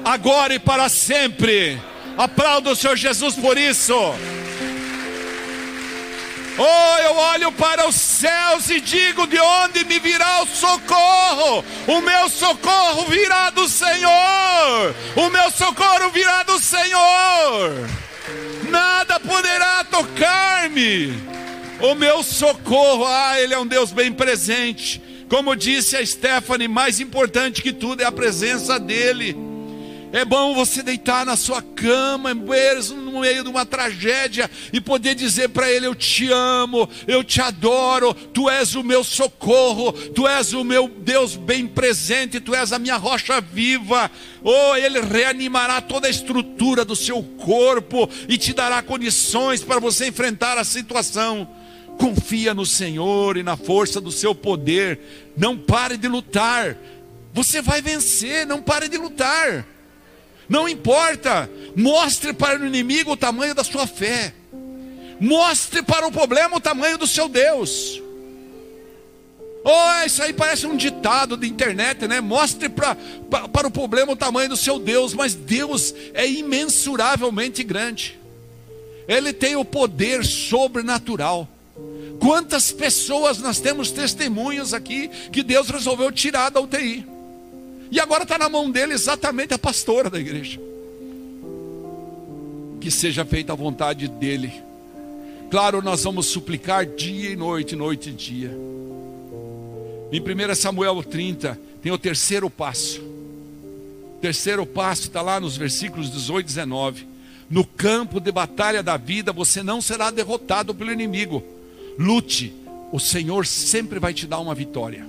[0.04, 1.80] agora e para sempre.
[2.16, 3.94] Aplaudo o Senhor Jesus por isso.
[6.60, 11.64] Oh, eu olho para os céus e digo: de onde me virá o socorro?
[11.86, 14.94] O meu socorro virá do Senhor.
[15.14, 17.88] O meu socorro virá do Senhor.
[18.68, 21.16] Nada poderá tocar-me.
[21.80, 25.00] O meu socorro, ah, Ele é um Deus bem presente.
[25.28, 29.47] Como disse a Stephanie, mais importante que tudo é a presença dEle.
[30.10, 35.50] É bom você deitar na sua cama, no meio de uma tragédia, e poder dizer
[35.50, 40.54] para Ele: Eu te amo, eu te adoro, Tu és o meu socorro, Tu és
[40.54, 44.10] o meu Deus bem presente, Tu és a minha rocha viva.
[44.42, 50.08] Oh, Ele reanimará toda a estrutura do seu corpo e te dará condições para você
[50.08, 51.46] enfrentar a situação.
[51.98, 55.00] Confia no Senhor e na força do seu poder.
[55.36, 56.76] Não pare de lutar.
[57.34, 59.66] Você vai vencer, não pare de lutar.
[60.48, 61.50] Não importa.
[61.76, 64.32] Mostre para o inimigo o tamanho da sua fé.
[65.20, 68.00] Mostre para o problema o tamanho do seu Deus.
[69.64, 72.20] Oh, isso aí parece um ditado de internet, né?
[72.20, 72.96] Mostre pra,
[73.28, 78.18] pra, para o problema o tamanho do seu Deus, mas Deus é imensuravelmente grande.
[79.06, 81.48] Ele tem o poder sobrenatural.
[82.20, 87.06] Quantas pessoas nós temos testemunhos aqui que Deus resolveu tirar da UTI.
[87.90, 90.60] E agora está na mão dele exatamente a pastora da igreja.
[92.80, 94.52] Que seja feita a vontade dele.
[95.50, 98.50] Claro, nós vamos suplicar dia e noite, noite e dia.
[100.12, 103.00] Em 1 Samuel 30, tem o terceiro passo.
[103.00, 107.06] O terceiro passo está lá nos versículos 18 e 19.
[107.48, 111.42] No campo de batalha da vida, você não será derrotado pelo inimigo
[111.98, 112.54] Lute,
[112.92, 115.04] o Senhor sempre vai te dar uma vitória.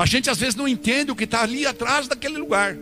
[0.00, 2.74] A gente às vezes não entende o que está ali atrás daquele lugar.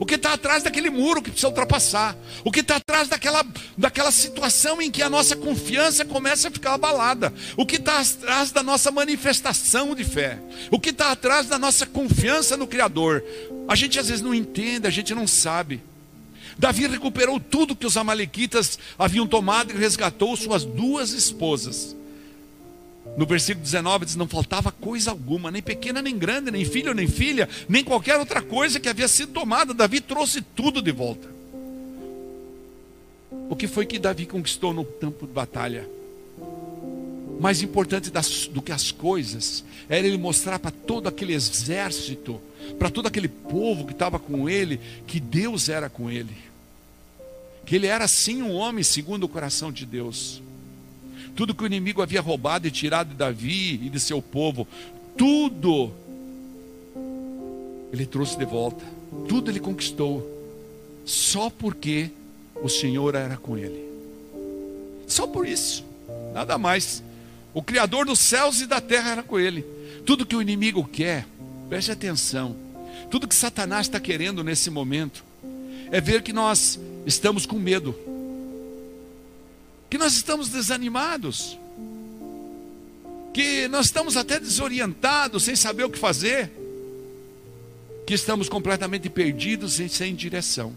[0.00, 2.16] O que está atrás daquele muro que precisa ultrapassar.
[2.44, 3.46] O que está atrás daquela,
[3.78, 7.32] daquela situação em que a nossa confiança começa a ficar abalada.
[7.56, 10.40] O que está atrás da nossa manifestação de fé.
[10.72, 13.22] O que está atrás da nossa confiança no Criador.
[13.68, 15.80] A gente às vezes não entende, a gente não sabe.
[16.58, 21.94] Davi recuperou tudo que os Amalequitas haviam tomado e resgatou suas duas esposas.
[23.16, 27.08] No versículo 19 diz: Não faltava coisa alguma, nem pequena, nem grande, nem filho, nem
[27.08, 29.74] filha, nem qualquer outra coisa que havia sido tomada.
[29.74, 31.28] Davi trouxe tudo de volta.
[33.48, 35.88] O que foi que Davi conquistou no campo de batalha?
[37.40, 42.40] Mais importante das, do que as coisas era ele mostrar para todo aquele exército,
[42.78, 46.36] para todo aquele povo que estava com ele, que Deus era com ele,
[47.64, 50.42] que ele era sim um homem segundo o coração de Deus
[51.34, 54.66] tudo que o inimigo havia roubado e tirado de Davi e de seu povo,
[55.16, 55.92] tudo
[57.92, 58.84] ele trouxe de volta,
[59.28, 60.26] tudo ele conquistou,
[61.04, 62.10] só porque
[62.62, 63.84] o Senhor era com ele.
[65.06, 65.84] Só por isso,
[66.32, 67.02] nada mais.
[67.52, 69.64] O Criador dos céus e da terra era com ele.
[70.06, 71.26] Tudo que o inimigo quer,
[71.68, 72.54] preste atenção,
[73.10, 75.24] tudo que Satanás está querendo nesse momento,
[75.90, 77.94] é ver que nós estamos com medo
[79.90, 81.58] que nós estamos desanimados,
[83.34, 86.50] que nós estamos até desorientados, sem saber o que fazer,
[88.06, 90.74] que estamos completamente perdidos e sem direção.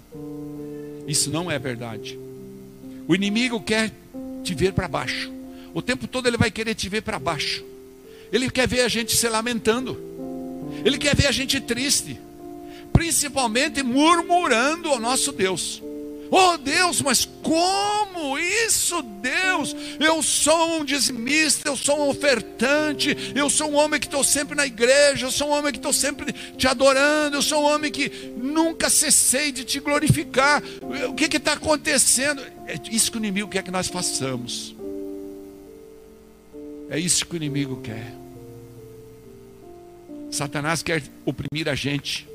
[1.07, 2.19] Isso não é verdade.
[3.07, 3.91] O inimigo quer
[4.43, 5.31] te ver para baixo.
[5.73, 7.63] O tempo todo ele vai querer te ver para baixo.
[8.31, 9.99] Ele quer ver a gente se lamentando.
[10.83, 12.19] Ele quer ver a gente triste.
[12.93, 15.81] principalmente murmurando ao nosso Deus.
[16.35, 19.75] Oh Deus, mas como isso, Deus?
[19.99, 24.55] Eu sou um dizimista, eu sou um ofertante, eu sou um homem que estou sempre
[24.55, 27.91] na igreja, eu sou um homem que estou sempre te adorando, eu sou um homem
[27.91, 30.63] que nunca cessei de te glorificar.
[31.07, 32.41] O que está acontecendo?
[32.65, 34.75] É isso que o inimigo quer que nós façamos.
[36.89, 38.11] É isso que o inimigo quer.
[40.31, 42.27] Satanás quer oprimir a gente,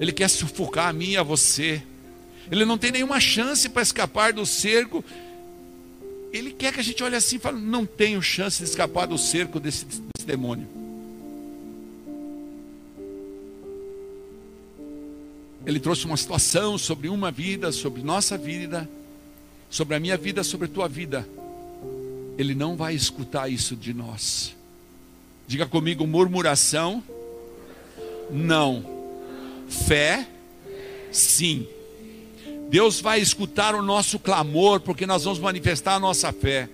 [0.00, 1.80] ele quer sufocar a mim e a você.
[2.50, 5.04] Ele não tem nenhuma chance para escapar do cerco.
[6.32, 9.18] Ele quer que a gente olhe assim e fale: não tenho chance de escapar do
[9.18, 10.66] cerco desse, desse demônio.
[15.66, 18.88] Ele trouxe uma situação sobre uma vida, sobre nossa vida,
[19.68, 21.28] sobre a minha vida, sobre a tua vida.
[22.38, 24.56] Ele não vai escutar isso de nós.
[25.46, 27.02] Diga comigo: murmuração,
[28.30, 28.98] não.
[29.68, 30.26] Fé,
[31.12, 31.66] sim.
[32.68, 36.68] Deus vai escutar o nosso clamor, porque nós vamos manifestar a nossa fé.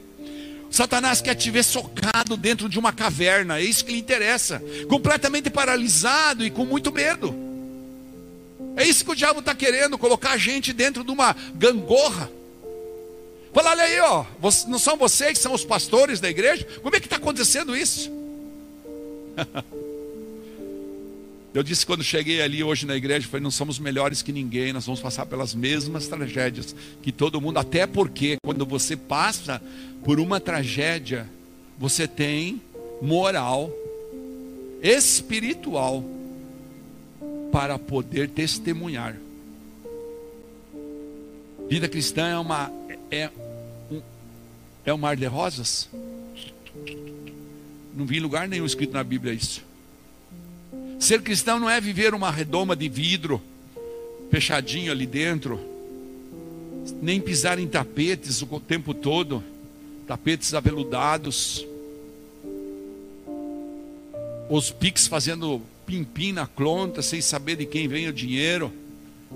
[0.71, 5.49] Satanás quer te ver socado dentro de uma caverna, é isso que lhe interessa, completamente
[5.49, 7.33] paralisado e com muito medo.
[8.77, 12.29] É isso que o diabo está querendo, colocar a gente dentro de uma gangorra.
[13.53, 14.25] Fala, olha aí, ó,
[14.67, 16.67] não são vocês que são os pastores da igreja?
[16.83, 18.11] Como é que está acontecendo isso?
[21.55, 24.87] Eu disse quando cheguei ali hoje na igreja, falei, não somos melhores que ninguém, nós
[24.87, 29.63] vamos passar pelas mesmas tragédias que todo mundo, até porque quando você passa
[30.03, 31.31] por uma tragédia,
[31.79, 32.61] você tem
[33.01, 33.73] moral
[34.83, 36.05] espiritual
[37.53, 39.17] para poder testemunhar.
[41.69, 42.73] Vida cristã é uma
[43.13, 43.31] é
[43.93, 44.03] um,
[44.85, 45.89] é um mar de rosas?
[47.95, 49.63] Não vi em lugar nenhum escrito na Bíblia isso.
[51.05, 53.39] Ser cristão não é viver uma redoma de vidro,
[54.31, 55.61] fechadinho ali dentro,
[57.03, 59.45] nem pisar em tapetes o tempo todo,
[60.07, 61.63] tapetes aveludados,
[64.49, 68.73] os piques fazendo pim-pim na conta, sem saber de quem vem o dinheiro.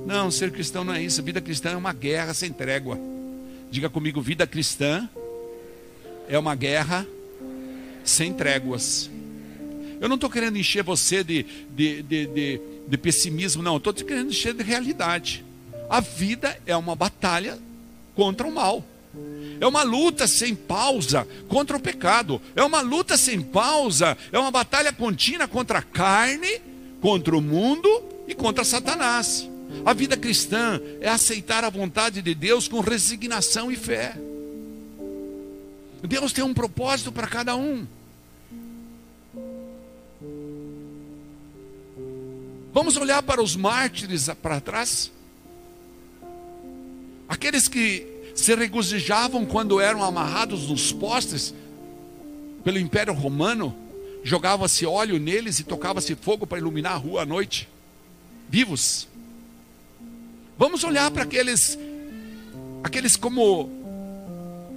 [0.07, 1.23] Não, ser cristão não é isso.
[1.23, 2.99] Vida cristã é uma guerra sem trégua.
[3.71, 5.07] Diga comigo, vida cristã
[6.31, 7.07] é uma guerra
[8.03, 9.11] sem tréguas.
[10.01, 13.77] Eu não estou querendo encher você de, de, de, de, de pessimismo, não.
[13.77, 15.45] Estou querendo encher de realidade.
[15.89, 17.59] A vida é uma batalha
[18.15, 18.85] contra o mal.
[19.61, 22.41] É uma luta sem pausa contra o pecado.
[22.55, 24.17] É uma luta sem pausa.
[24.31, 26.61] É uma batalha contínua contra a carne,
[27.01, 27.89] contra o mundo
[28.27, 29.49] e contra Satanás.
[29.85, 34.15] A vida cristã é aceitar a vontade de Deus com resignação e fé.
[36.03, 37.87] Deus tem um propósito para cada um.
[42.73, 45.11] Vamos olhar para os mártires para trás?
[47.29, 51.55] Aqueles que se regozijavam quando eram amarrados nos postes
[52.63, 53.75] pelo Império Romano,
[54.23, 57.69] jogava-se óleo neles e tocava-se fogo para iluminar a rua à noite,
[58.49, 59.09] vivos.
[60.59, 61.79] Vamos olhar para aqueles,
[62.83, 63.71] aqueles como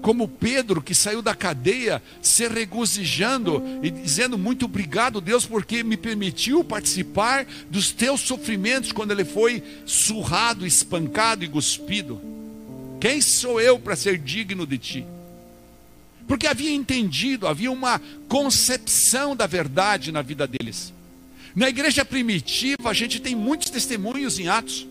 [0.02, 5.96] como Pedro que saiu da cadeia se regozijando e dizendo muito obrigado Deus porque me
[5.96, 12.20] permitiu participar dos teus sofrimentos quando ele foi surrado, espancado e cuspido.
[13.00, 15.06] Quem sou eu para ser digno de ti?
[16.28, 20.94] Porque havia entendido, havia uma concepção da verdade na vida deles.
[21.56, 24.88] Na igreja primitiva, a gente tem muitos testemunhos em Atos.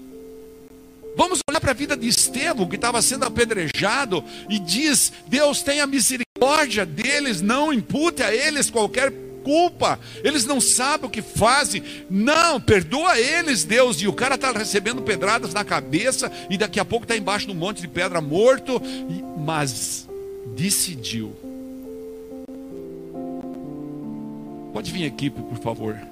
[1.16, 5.86] Vamos olhar para a vida de Estevão, que estava sendo apedrejado, e diz: Deus tenha
[5.86, 12.60] misericórdia deles, não impute a eles qualquer culpa, eles não sabem o que fazem, não,
[12.60, 14.00] perdoa eles, Deus.
[14.00, 17.52] E o cara está recebendo pedradas na cabeça, e daqui a pouco está embaixo de
[17.52, 18.80] um monte de pedra morto,
[19.38, 20.08] mas
[20.54, 21.34] decidiu.
[24.72, 26.09] Pode vir aqui, por favor.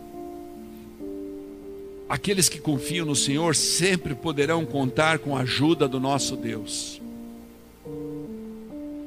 [2.09, 7.01] Aqueles que confiam no Senhor sempre poderão contar com a ajuda do nosso Deus.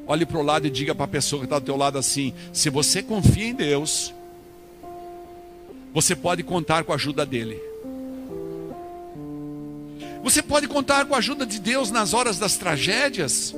[0.05, 2.33] Olhe para o lado e diga para a pessoa que está do teu lado assim:
[2.53, 4.13] se você confia em Deus,
[5.93, 7.59] você pode contar com a ajuda dele.
[10.23, 13.55] Você pode contar com a ajuda de Deus nas horas das tragédias.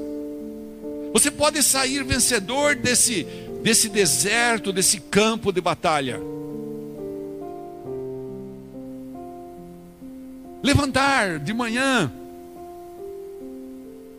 [1.12, 3.24] Você pode sair vencedor desse,
[3.62, 6.20] desse deserto, desse campo de batalha.
[10.64, 12.10] Levantar de manhã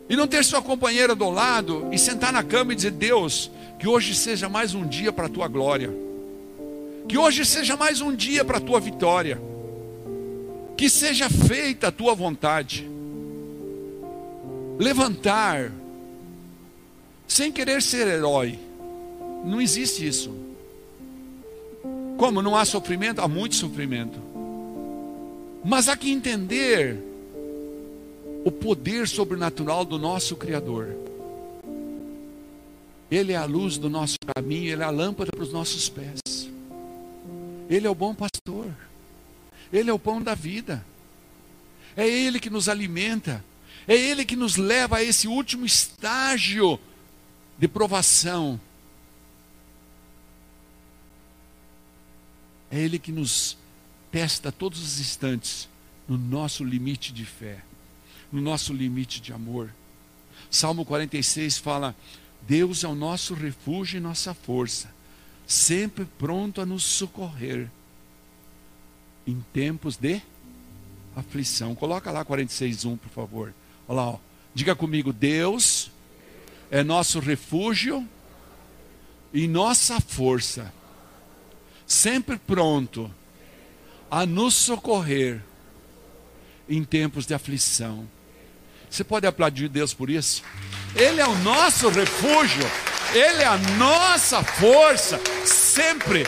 [0.07, 3.87] e não ter sua companheira do lado e sentar na cama e dizer: Deus, que
[3.87, 5.91] hoje seja mais um dia para a tua glória,
[7.09, 9.41] que hoje seja mais um dia para a tua vitória.
[10.77, 12.85] Que seja feita a tua vontade.
[14.77, 15.71] Levantar,
[17.25, 18.59] sem querer ser herói.
[19.45, 20.35] Não existe isso.
[22.17, 23.21] Como não há sofrimento?
[23.21, 24.34] Há muito sofrimento.
[25.65, 26.95] Mas há que entender
[28.45, 30.95] o poder sobrenatural do nosso Criador.
[33.09, 36.21] Ele é a luz do nosso caminho, Ele é a lâmpada para os nossos pés.
[37.67, 38.67] Ele é o bom pastor.
[39.73, 40.85] Ele é o pão da vida.
[41.97, 43.43] É Ele que nos alimenta.
[43.87, 46.79] É Ele que nos leva a esse último estágio
[47.57, 48.59] de provação.
[52.69, 53.57] É Ele que nos
[54.15, 55.67] testa todos os instantes
[56.07, 57.59] no nosso limite de fé,
[58.31, 59.69] no nosso limite de amor.
[60.49, 61.93] Salmo 46 fala:
[62.47, 64.89] Deus é o nosso refúgio e nossa força,
[65.45, 67.69] sempre pronto a nos socorrer
[69.27, 70.21] em tempos de
[71.13, 71.75] aflição.
[71.75, 73.53] Coloca lá 46:1, por favor.
[73.85, 74.19] Olha lá, ó.
[74.53, 75.91] diga comigo: Deus
[76.71, 78.07] é nosso refúgio
[79.33, 80.73] e nossa força,
[81.85, 83.13] sempre pronto
[84.15, 85.41] a nos socorrer
[86.69, 88.07] em tempos de aflição.
[88.89, 90.41] Você pode aplaudir Deus por isso?
[90.95, 92.63] Ele é o nosso refúgio,
[93.13, 96.23] Ele é a nossa força, sempre.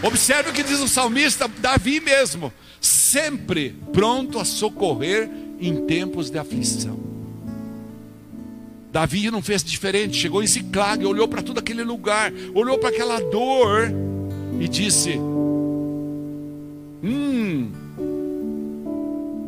[0.00, 6.38] Observe o que diz o salmista Davi mesmo: sempre pronto a socorrer em tempos de
[6.38, 7.00] aflição.
[8.92, 13.18] Davi não fez diferente, chegou em Ziclag, olhou para todo aquele lugar, olhou para aquela
[13.18, 13.90] dor
[14.60, 15.18] e disse:
[17.02, 17.70] Hum,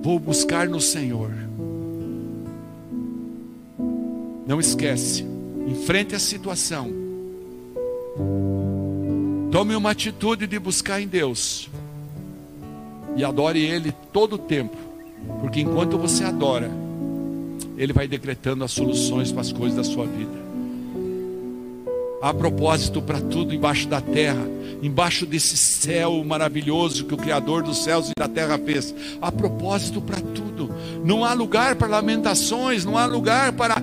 [0.02, 1.30] vou buscar no Senhor.
[4.46, 5.24] Não esquece,
[5.66, 6.90] enfrente a situação.
[9.50, 11.68] Tome uma atitude de buscar em Deus.
[13.14, 14.76] E adore Ele todo o tempo.
[15.40, 16.70] Porque enquanto você adora,
[17.76, 20.41] Ele vai decretando as soluções para as coisas da sua vida.
[22.22, 24.46] Há propósito para tudo embaixo da terra,
[24.80, 28.94] embaixo desse céu maravilhoso que o Criador dos céus e da terra fez.
[29.20, 30.72] Há propósito para tudo.
[31.04, 33.74] Não há lugar para lamentações, não há lugar para,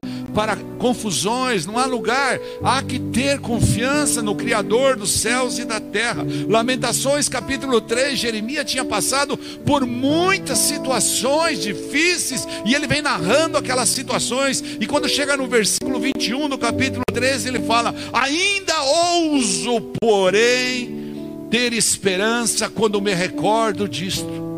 [0.80, 2.40] confusões, não há lugar.
[2.64, 6.26] Há que ter confiança no Criador dos céus e da terra.
[6.48, 13.90] Lamentações, capítulo 3, Jeremias tinha passado por muitas situações difíceis e ele vem narrando aquelas
[13.90, 14.64] situações.
[14.80, 21.74] E quando chega no versículo 21 do capítulo 13, ele fala: Ainda ouso, porém, ter
[21.74, 24.50] esperança quando me recordo disto.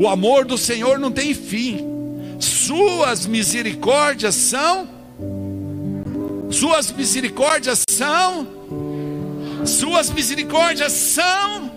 [0.00, 1.98] O amor do Senhor não tem fim,
[2.38, 4.88] Suas misericórdias são,
[6.50, 8.46] Suas misericórdias são,
[9.64, 11.70] Suas misericórdias são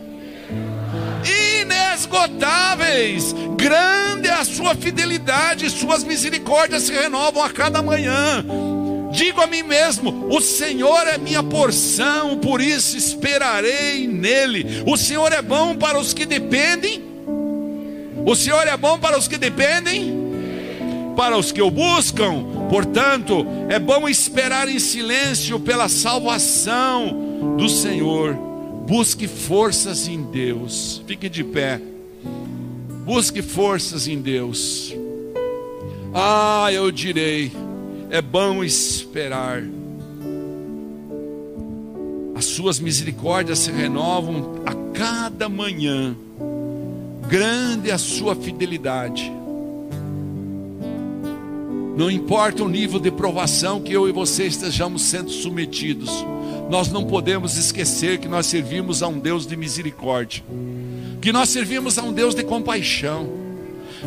[1.62, 3.34] inesgotáveis.
[3.58, 8.46] Grande é a sua fidelidade, Suas misericórdias se renovam a cada manhã.
[9.12, 14.84] Digo a mim mesmo: o Senhor é minha porção, por isso esperarei nele.
[14.88, 17.04] O Senhor é bom para os que dependem.
[18.26, 20.21] O Senhor é bom para os que dependem,
[21.16, 22.44] para os que o buscam.
[22.70, 28.34] Portanto, é bom esperar em silêncio pela salvação do Senhor.
[28.88, 31.02] Busque forças em Deus.
[31.08, 31.82] Fique de pé.
[33.06, 34.94] Busque forças em Deus.
[36.14, 37.52] Ah, eu direi
[38.12, 39.64] é bom esperar.
[42.36, 46.14] As suas misericórdias se renovam a cada manhã.
[47.28, 49.32] Grande é a sua fidelidade.
[51.96, 56.10] Não importa o nível de provação que eu e você estejamos sendo submetidos,
[56.70, 60.44] nós não podemos esquecer que nós servimos a um Deus de misericórdia,
[61.22, 63.42] que nós servimos a um Deus de compaixão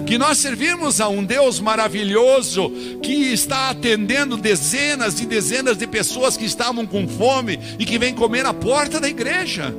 [0.07, 2.71] que nós servimos a um Deus maravilhoso
[3.01, 8.13] que está atendendo dezenas e dezenas de pessoas que estavam com fome e que vêm
[8.13, 9.75] comer na porta da igreja.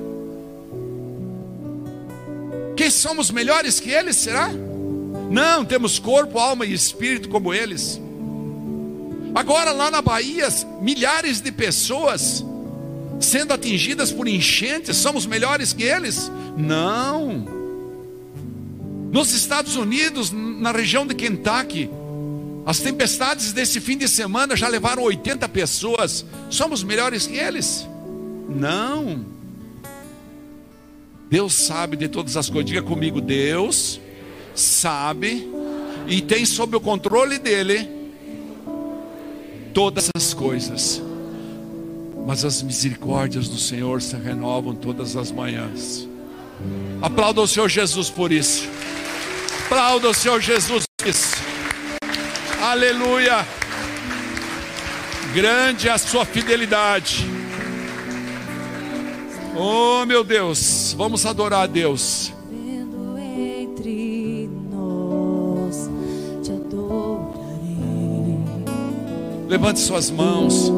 [2.77, 4.49] Que somos melhores que eles, será?
[5.29, 7.99] Não, temos corpo, alma e espírito como eles.
[9.33, 10.47] Agora lá na Bahia,
[10.81, 12.43] milhares de pessoas
[13.19, 16.31] sendo atingidas por enchentes, somos melhores que eles?
[16.57, 17.45] Não.
[19.11, 21.89] Nos Estados Unidos, na região de Kentucky,
[22.65, 26.25] as tempestades desse fim de semana já levaram 80 pessoas.
[26.49, 27.87] Somos melhores que eles?
[28.49, 29.25] Não.
[31.29, 32.65] Deus sabe de todas as coisas.
[32.65, 33.99] Diga comigo, Deus
[34.55, 35.49] sabe
[36.07, 37.89] e tem sob o controle dele
[39.73, 41.01] todas as coisas.
[42.25, 46.07] Mas as misericórdias do Senhor se renovam todas as manhãs.
[47.01, 48.67] Aplauda o Senhor Jesus por isso.
[49.65, 51.35] Aplauda o Senhor Jesus por isso.
[52.61, 53.45] Aleluia.
[55.33, 57.25] Grande é a sua fidelidade.
[59.55, 62.34] Oh, meu Deus, vamos adorar a Deus.
[69.47, 70.71] Levante suas mãos.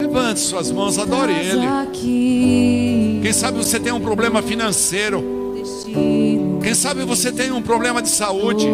[0.00, 1.66] Levante suas mãos, adore Ele.
[3.22, 5.24] Quem sabe você tem um problema financeiro.
[6.62, 8.66] Quem sabe você tem um problema de saúde.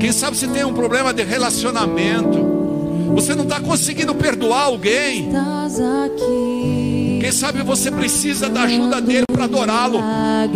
[0.00, 2.52] Quem sabe você tem um problema de relacionamento.
[3.14, 5.30] Você não está conseguindo perdoar alguém.
[7.20, 10.00] Quem sabe você precisa da ajuda dele para adorá-lo,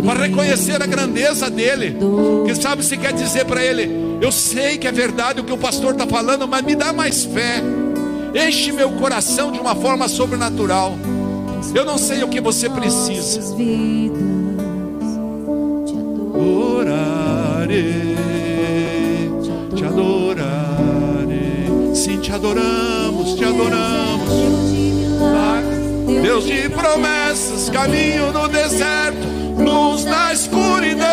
[0.05, 1.97] para reconhecer a grandeza dele.
[2.45, 5.59] Quem sabe você quer dizer para ele: Eu sei que é verdade o que o
[5.59, 7.62] pastor está falando, mas me dá mais fé.
[8.35, 10.97] Enche meu coração de uma forma sobrenatural.
[11.75, 13.41] Eu não sei o que você precisa.
[16.35, 18.16] Orarei,
[19.75, 21.69] te adorarei.
[21.95, 24.29] Sim, te adoramos, te adoramos.
[26.23, 29.27] Deus de promessas, caminho no deserto,
[29.59, 31.08] luz na escuridão,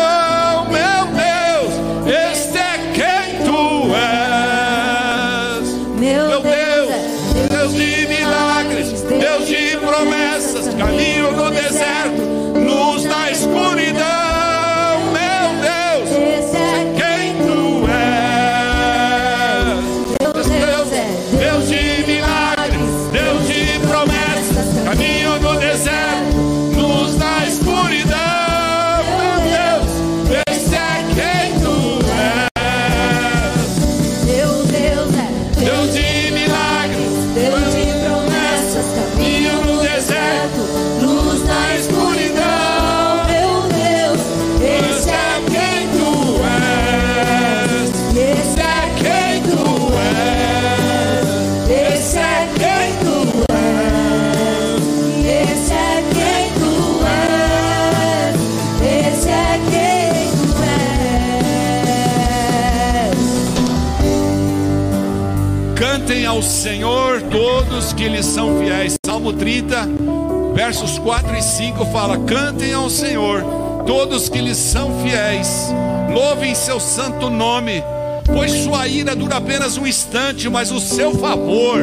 [76.96, 77.84] santo nome,
[78.24, 81.78] pois sua ira dura apenas um instante, mas o seu favor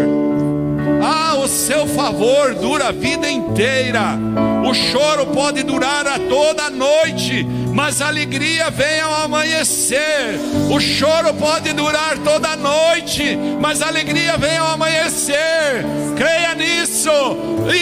[1.03, 4.17] ah, o seu favor dura a vida inteira.
[4.65, 7.43] O choro pode durar a toda a noite,
[7.73, 10.39] mas a alegria vem ao amanhecer.
[10.71, 15.85] O choro pode durar toda a noite, mas a alegria vem ao amanhecer.
[16.15, 17.11] Creia nisso.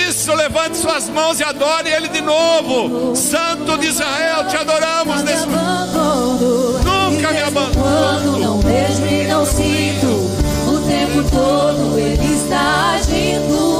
[0.10, 3.16] Isso, levante suas mãos e adore Ele de novo.
[3.16, 5.91] Santo de Israel, te adoramos nesse abandono.
[9.42, 10.08] E não sinto,
[10.70, 13.71] o tempo todo Ele está agindo.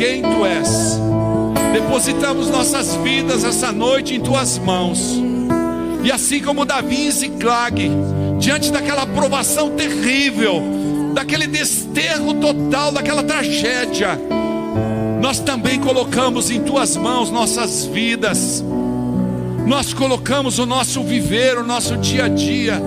[0.00, 0.98] Quem tu és.
[1.74, 5.20] Depositamos nossas vidas essa noite em tuas mãos.
[6.02, 7.90] E assim como Davi em Ziclag,
[8.38, 10.62] diante daquela provação terrível,
[11.12, 14.18] daquele desterro total, daquela tragédia,
[15.20, 18.64] nós também colocamos em tuas mãos nossas vidas,
[19.66, 22.80] nós colocamos o nosso viver, o nosso dia a dia,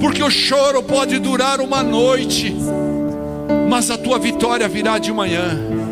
[0.00, 2.56] porque o choro pode durar uma noite,
[3.68, 5.89] mas a tua vitória virá de manhã.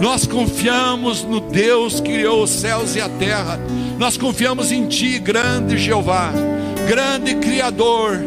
[0.00, 3.60] Nós confiamos no Deus que criou os céus e a terra.
[3.98, 6.32] Nós confiamos em Ti, grande Jeová,
[6.88, 8.18] grande Criador.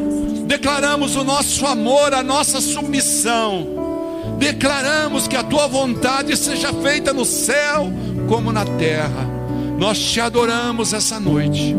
[0.45, 3.67] Declaramos o nosso amor, a nossa submissão.
[4.37, 7.91] Declaramos que a Tua vontade seja feita no céu
[8.27, 9.27] como na terra.
[9.75, 11.75] Nós te adoramos essa noite,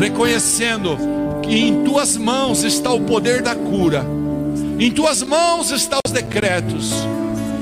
[0.00, 0.98] reconhecendo
[1.42, 4.04] que em Tuas mãos está o poder da cura,
[4.80, 6.92] em Tuas mãos estão os decretos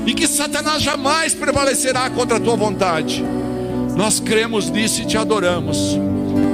[0.07, 3.21] e que Satanás jamais prevalecerá contra a tua vontade.
[3.95, 5.97] Nós cremos nisso e te adoramos,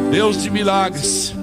[0.10, 1.36] Deus de milagres.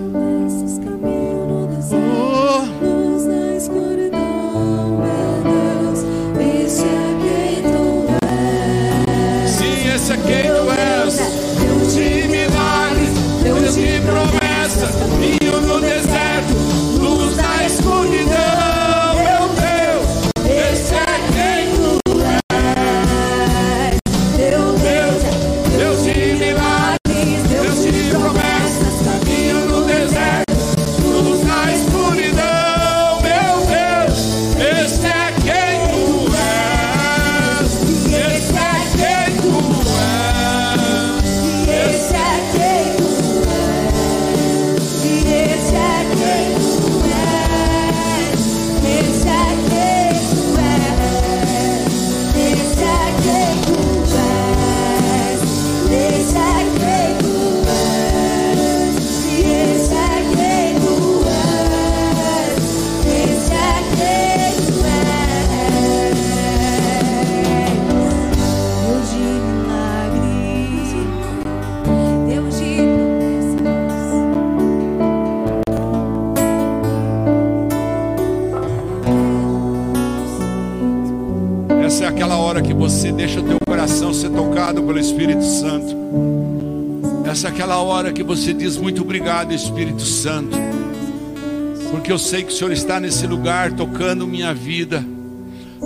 [88.12, 90.58] Que você diz muito obrigado, Espírito Santo,
[91.92, 95.04] porque eu sei que o Senhor está nesse lugar tocando minha vida,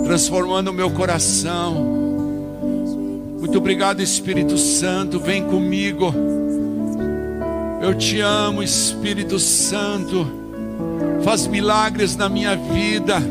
[0.03, 1.75] transformando o meu coração.
[3.39, 6.11] Muito obrigado, Espírito Santo, vem comigo.
[7.83, 10.27] Eu te amo, Espírito Santo.
[11.23, 13.21] Faz milagres na minha vida,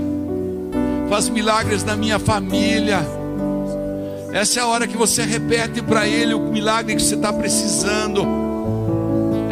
[1.09, 3.01] faz milagres na minha família.
[4.33, 8.44] Essa é a hora que você repete para Ele o milagre que você está precisando.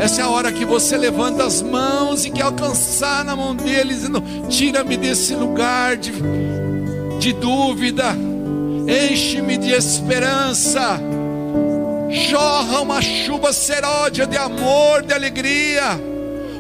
[0.03, 3.95] Essa é a hora que você levanta as mãos e quer alcançar na mão dele,
[3.95, 6.11] dizendo: Tira-me desse lugar de,
[7.21, 8.07] de dúvida,
[8.89, 10.99] enche-me de esperança,
[12.11, 15.85] jorra uma chuva seródia de amor, de alegria,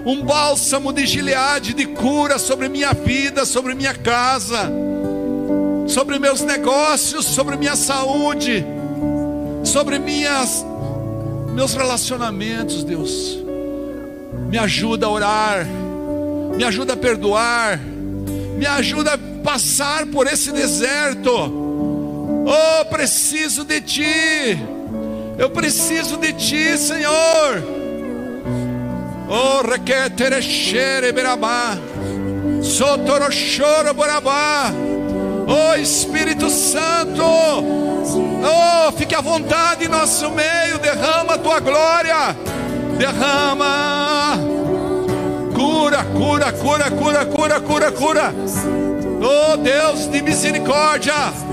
[0.07, 4.70] um bálsamo de gileade, de cura sobre minha vida, sobre minha casa,
[5.88, 8.64] sobre meus negócios, sobre minha saúde,
[9.64, 10.64] sobre minhas
[11.55, 13.39] meus relacionamentos, Deus.
[14.51, 15.67] Me ajuda a orar,
[16.57, 17.79] me ajuda a perdoar,
[18.57, 21.31] me ajuda a passar por esse deserto.
[22.45, 24.59] Oh, preciso de Ti,
[25.39, 27.63] eu preciso de Ti, Senhor.
[29.29, 31.79] Oh, requeterechere berabá,
[32.63, 34.73] sotorochoro borabá.
[35.47, 37.25] Oh Espírito Santo,
[38.05, 42.37] oh, fique à vontade em nosso meio, derrama a tua glória,
[42.99, 44.39] derrama,
[45.55, 48.35] cura, cura, cura, cura, cura, cura, cura,
[49.21, 51.52] oh Deus de misericórdia.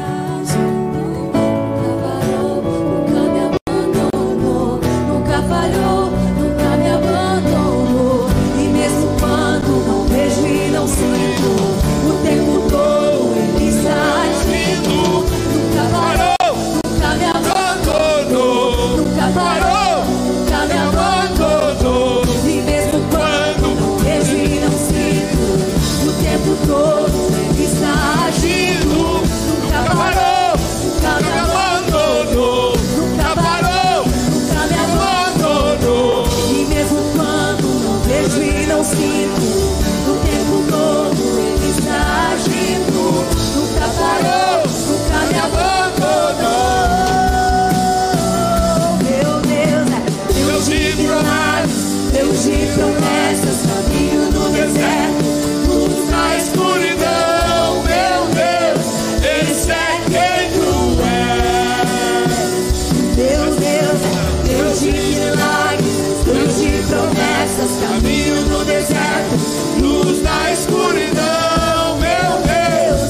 [64.69, 65.95] Deus de milagres,
[66.25, 69.35] Deus de promessas, caminho no deserto,
[69.81, 73.01] luz na escuridão, meu Deus,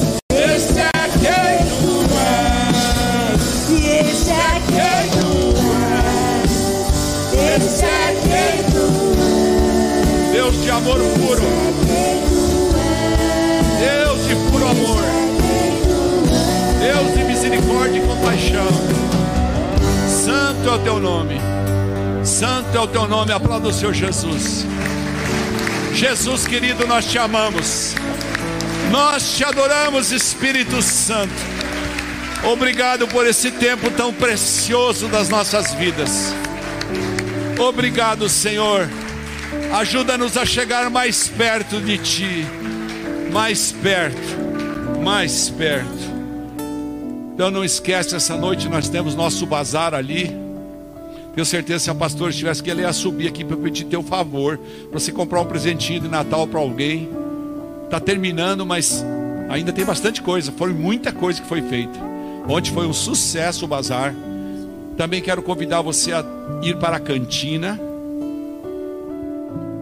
[0.55, 0.89] esse é
[1.20, 3.70] quem tu és.
[3.72, 5.53] e esse é quem tu
[6.45, 6.53] és,
[7.62, 7.88] esse é
[8.24, 8.88] quem tu
[10.32, 11.43] Deus de amor puro,
[13.80, 15.03] Deus de puro amor,
[16.80, 19.10] Deus de misericórdia e compaixão.
[20.07, 21.49] Santo é o teu nome,
[22.40, 24.66] Santo é o teu nome, aplauda o Senhor Jesus.
[25.94, 27.94] Jesus querido, nós te amamos,
[28.90, 31.34] nós te adoramos, Espírito Santo.
[32.50, 36.34] Obrigado por esse tempo tão precioso das nossas vidas.
[37.60, 38.90] Obrigado, Senhor.
[39.74, 42.48] Ajuda-nos a chegar mais perto de Ti,
[43.34, 46.10] mais perto, mais perto.
[47.34, 50.39] Então não esquece, essa noite nós temos nosso bazar ali.
[51.34, 54.59] Tenho certeza se a pastora estivesse aqui, ela ia subir aqui para pedir teu favor,
[54.89, 57.09] para você comprar um presentinho de Natal para alguém.
[57.86, 59.03] Está terminando, mas
[59.49, 60.51] ainda tem bastante coisa.
[60.51, 61.99] Foi muita coisa que foi feita.
[62.47, 64.15] Ontem foi um sucesso o bazar.
[64.97, 66.25] Também quero convidar você a
[66.61, 67.80] ir para a cantina.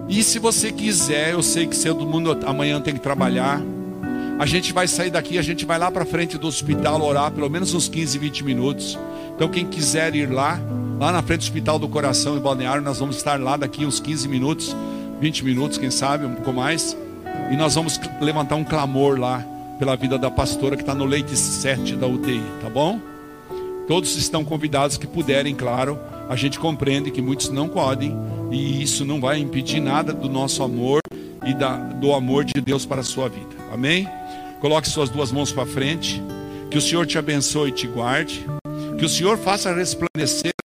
[0.10, 3.62] E se você quiser, eu sei que todo mundo amanhã tem que trabalhar.
[4.40, 7.50] A gente vai sair daqui, a gente vai lá para frente do hospital orar pelo
[7.50, 8.98] menos uns 15, 20 minutos.
[9.36, 10.60] Então quem quiser ir lá,
[11.00, 14.00] lá na frente do Hospital do Coração em Balneário, nós vamos estar lá daqui uns
[14.00, 14.76] 15 minutos,
[15.20, 16.96] 20 minutos, quem sabe, um pouco mais.
[17.52, 19.44] E nós vamos levantar um clamor lá
[19.80, 23.00] pela vida da pastora que está no leite 7 da UTI, tá bom?
[23.88, 26.00] Todos estão convidados que puderem, claro.
[26.30, 28.16] A gente compreende que muitos não podem,
[28.52, 31.00] e isso não vai impedir nada do nosso amor
[31.44, 33.57] e da, do amor de Deus para a sua vida.
[33.72, 34.08] Amém?
[34.60, 36.22] Coloque suas duas mãos para frente.
[36.70, 38.46] Que o Senhor te abençoe e te guarde.
[38.98, 40.57] Que o Senhor faça resplandecer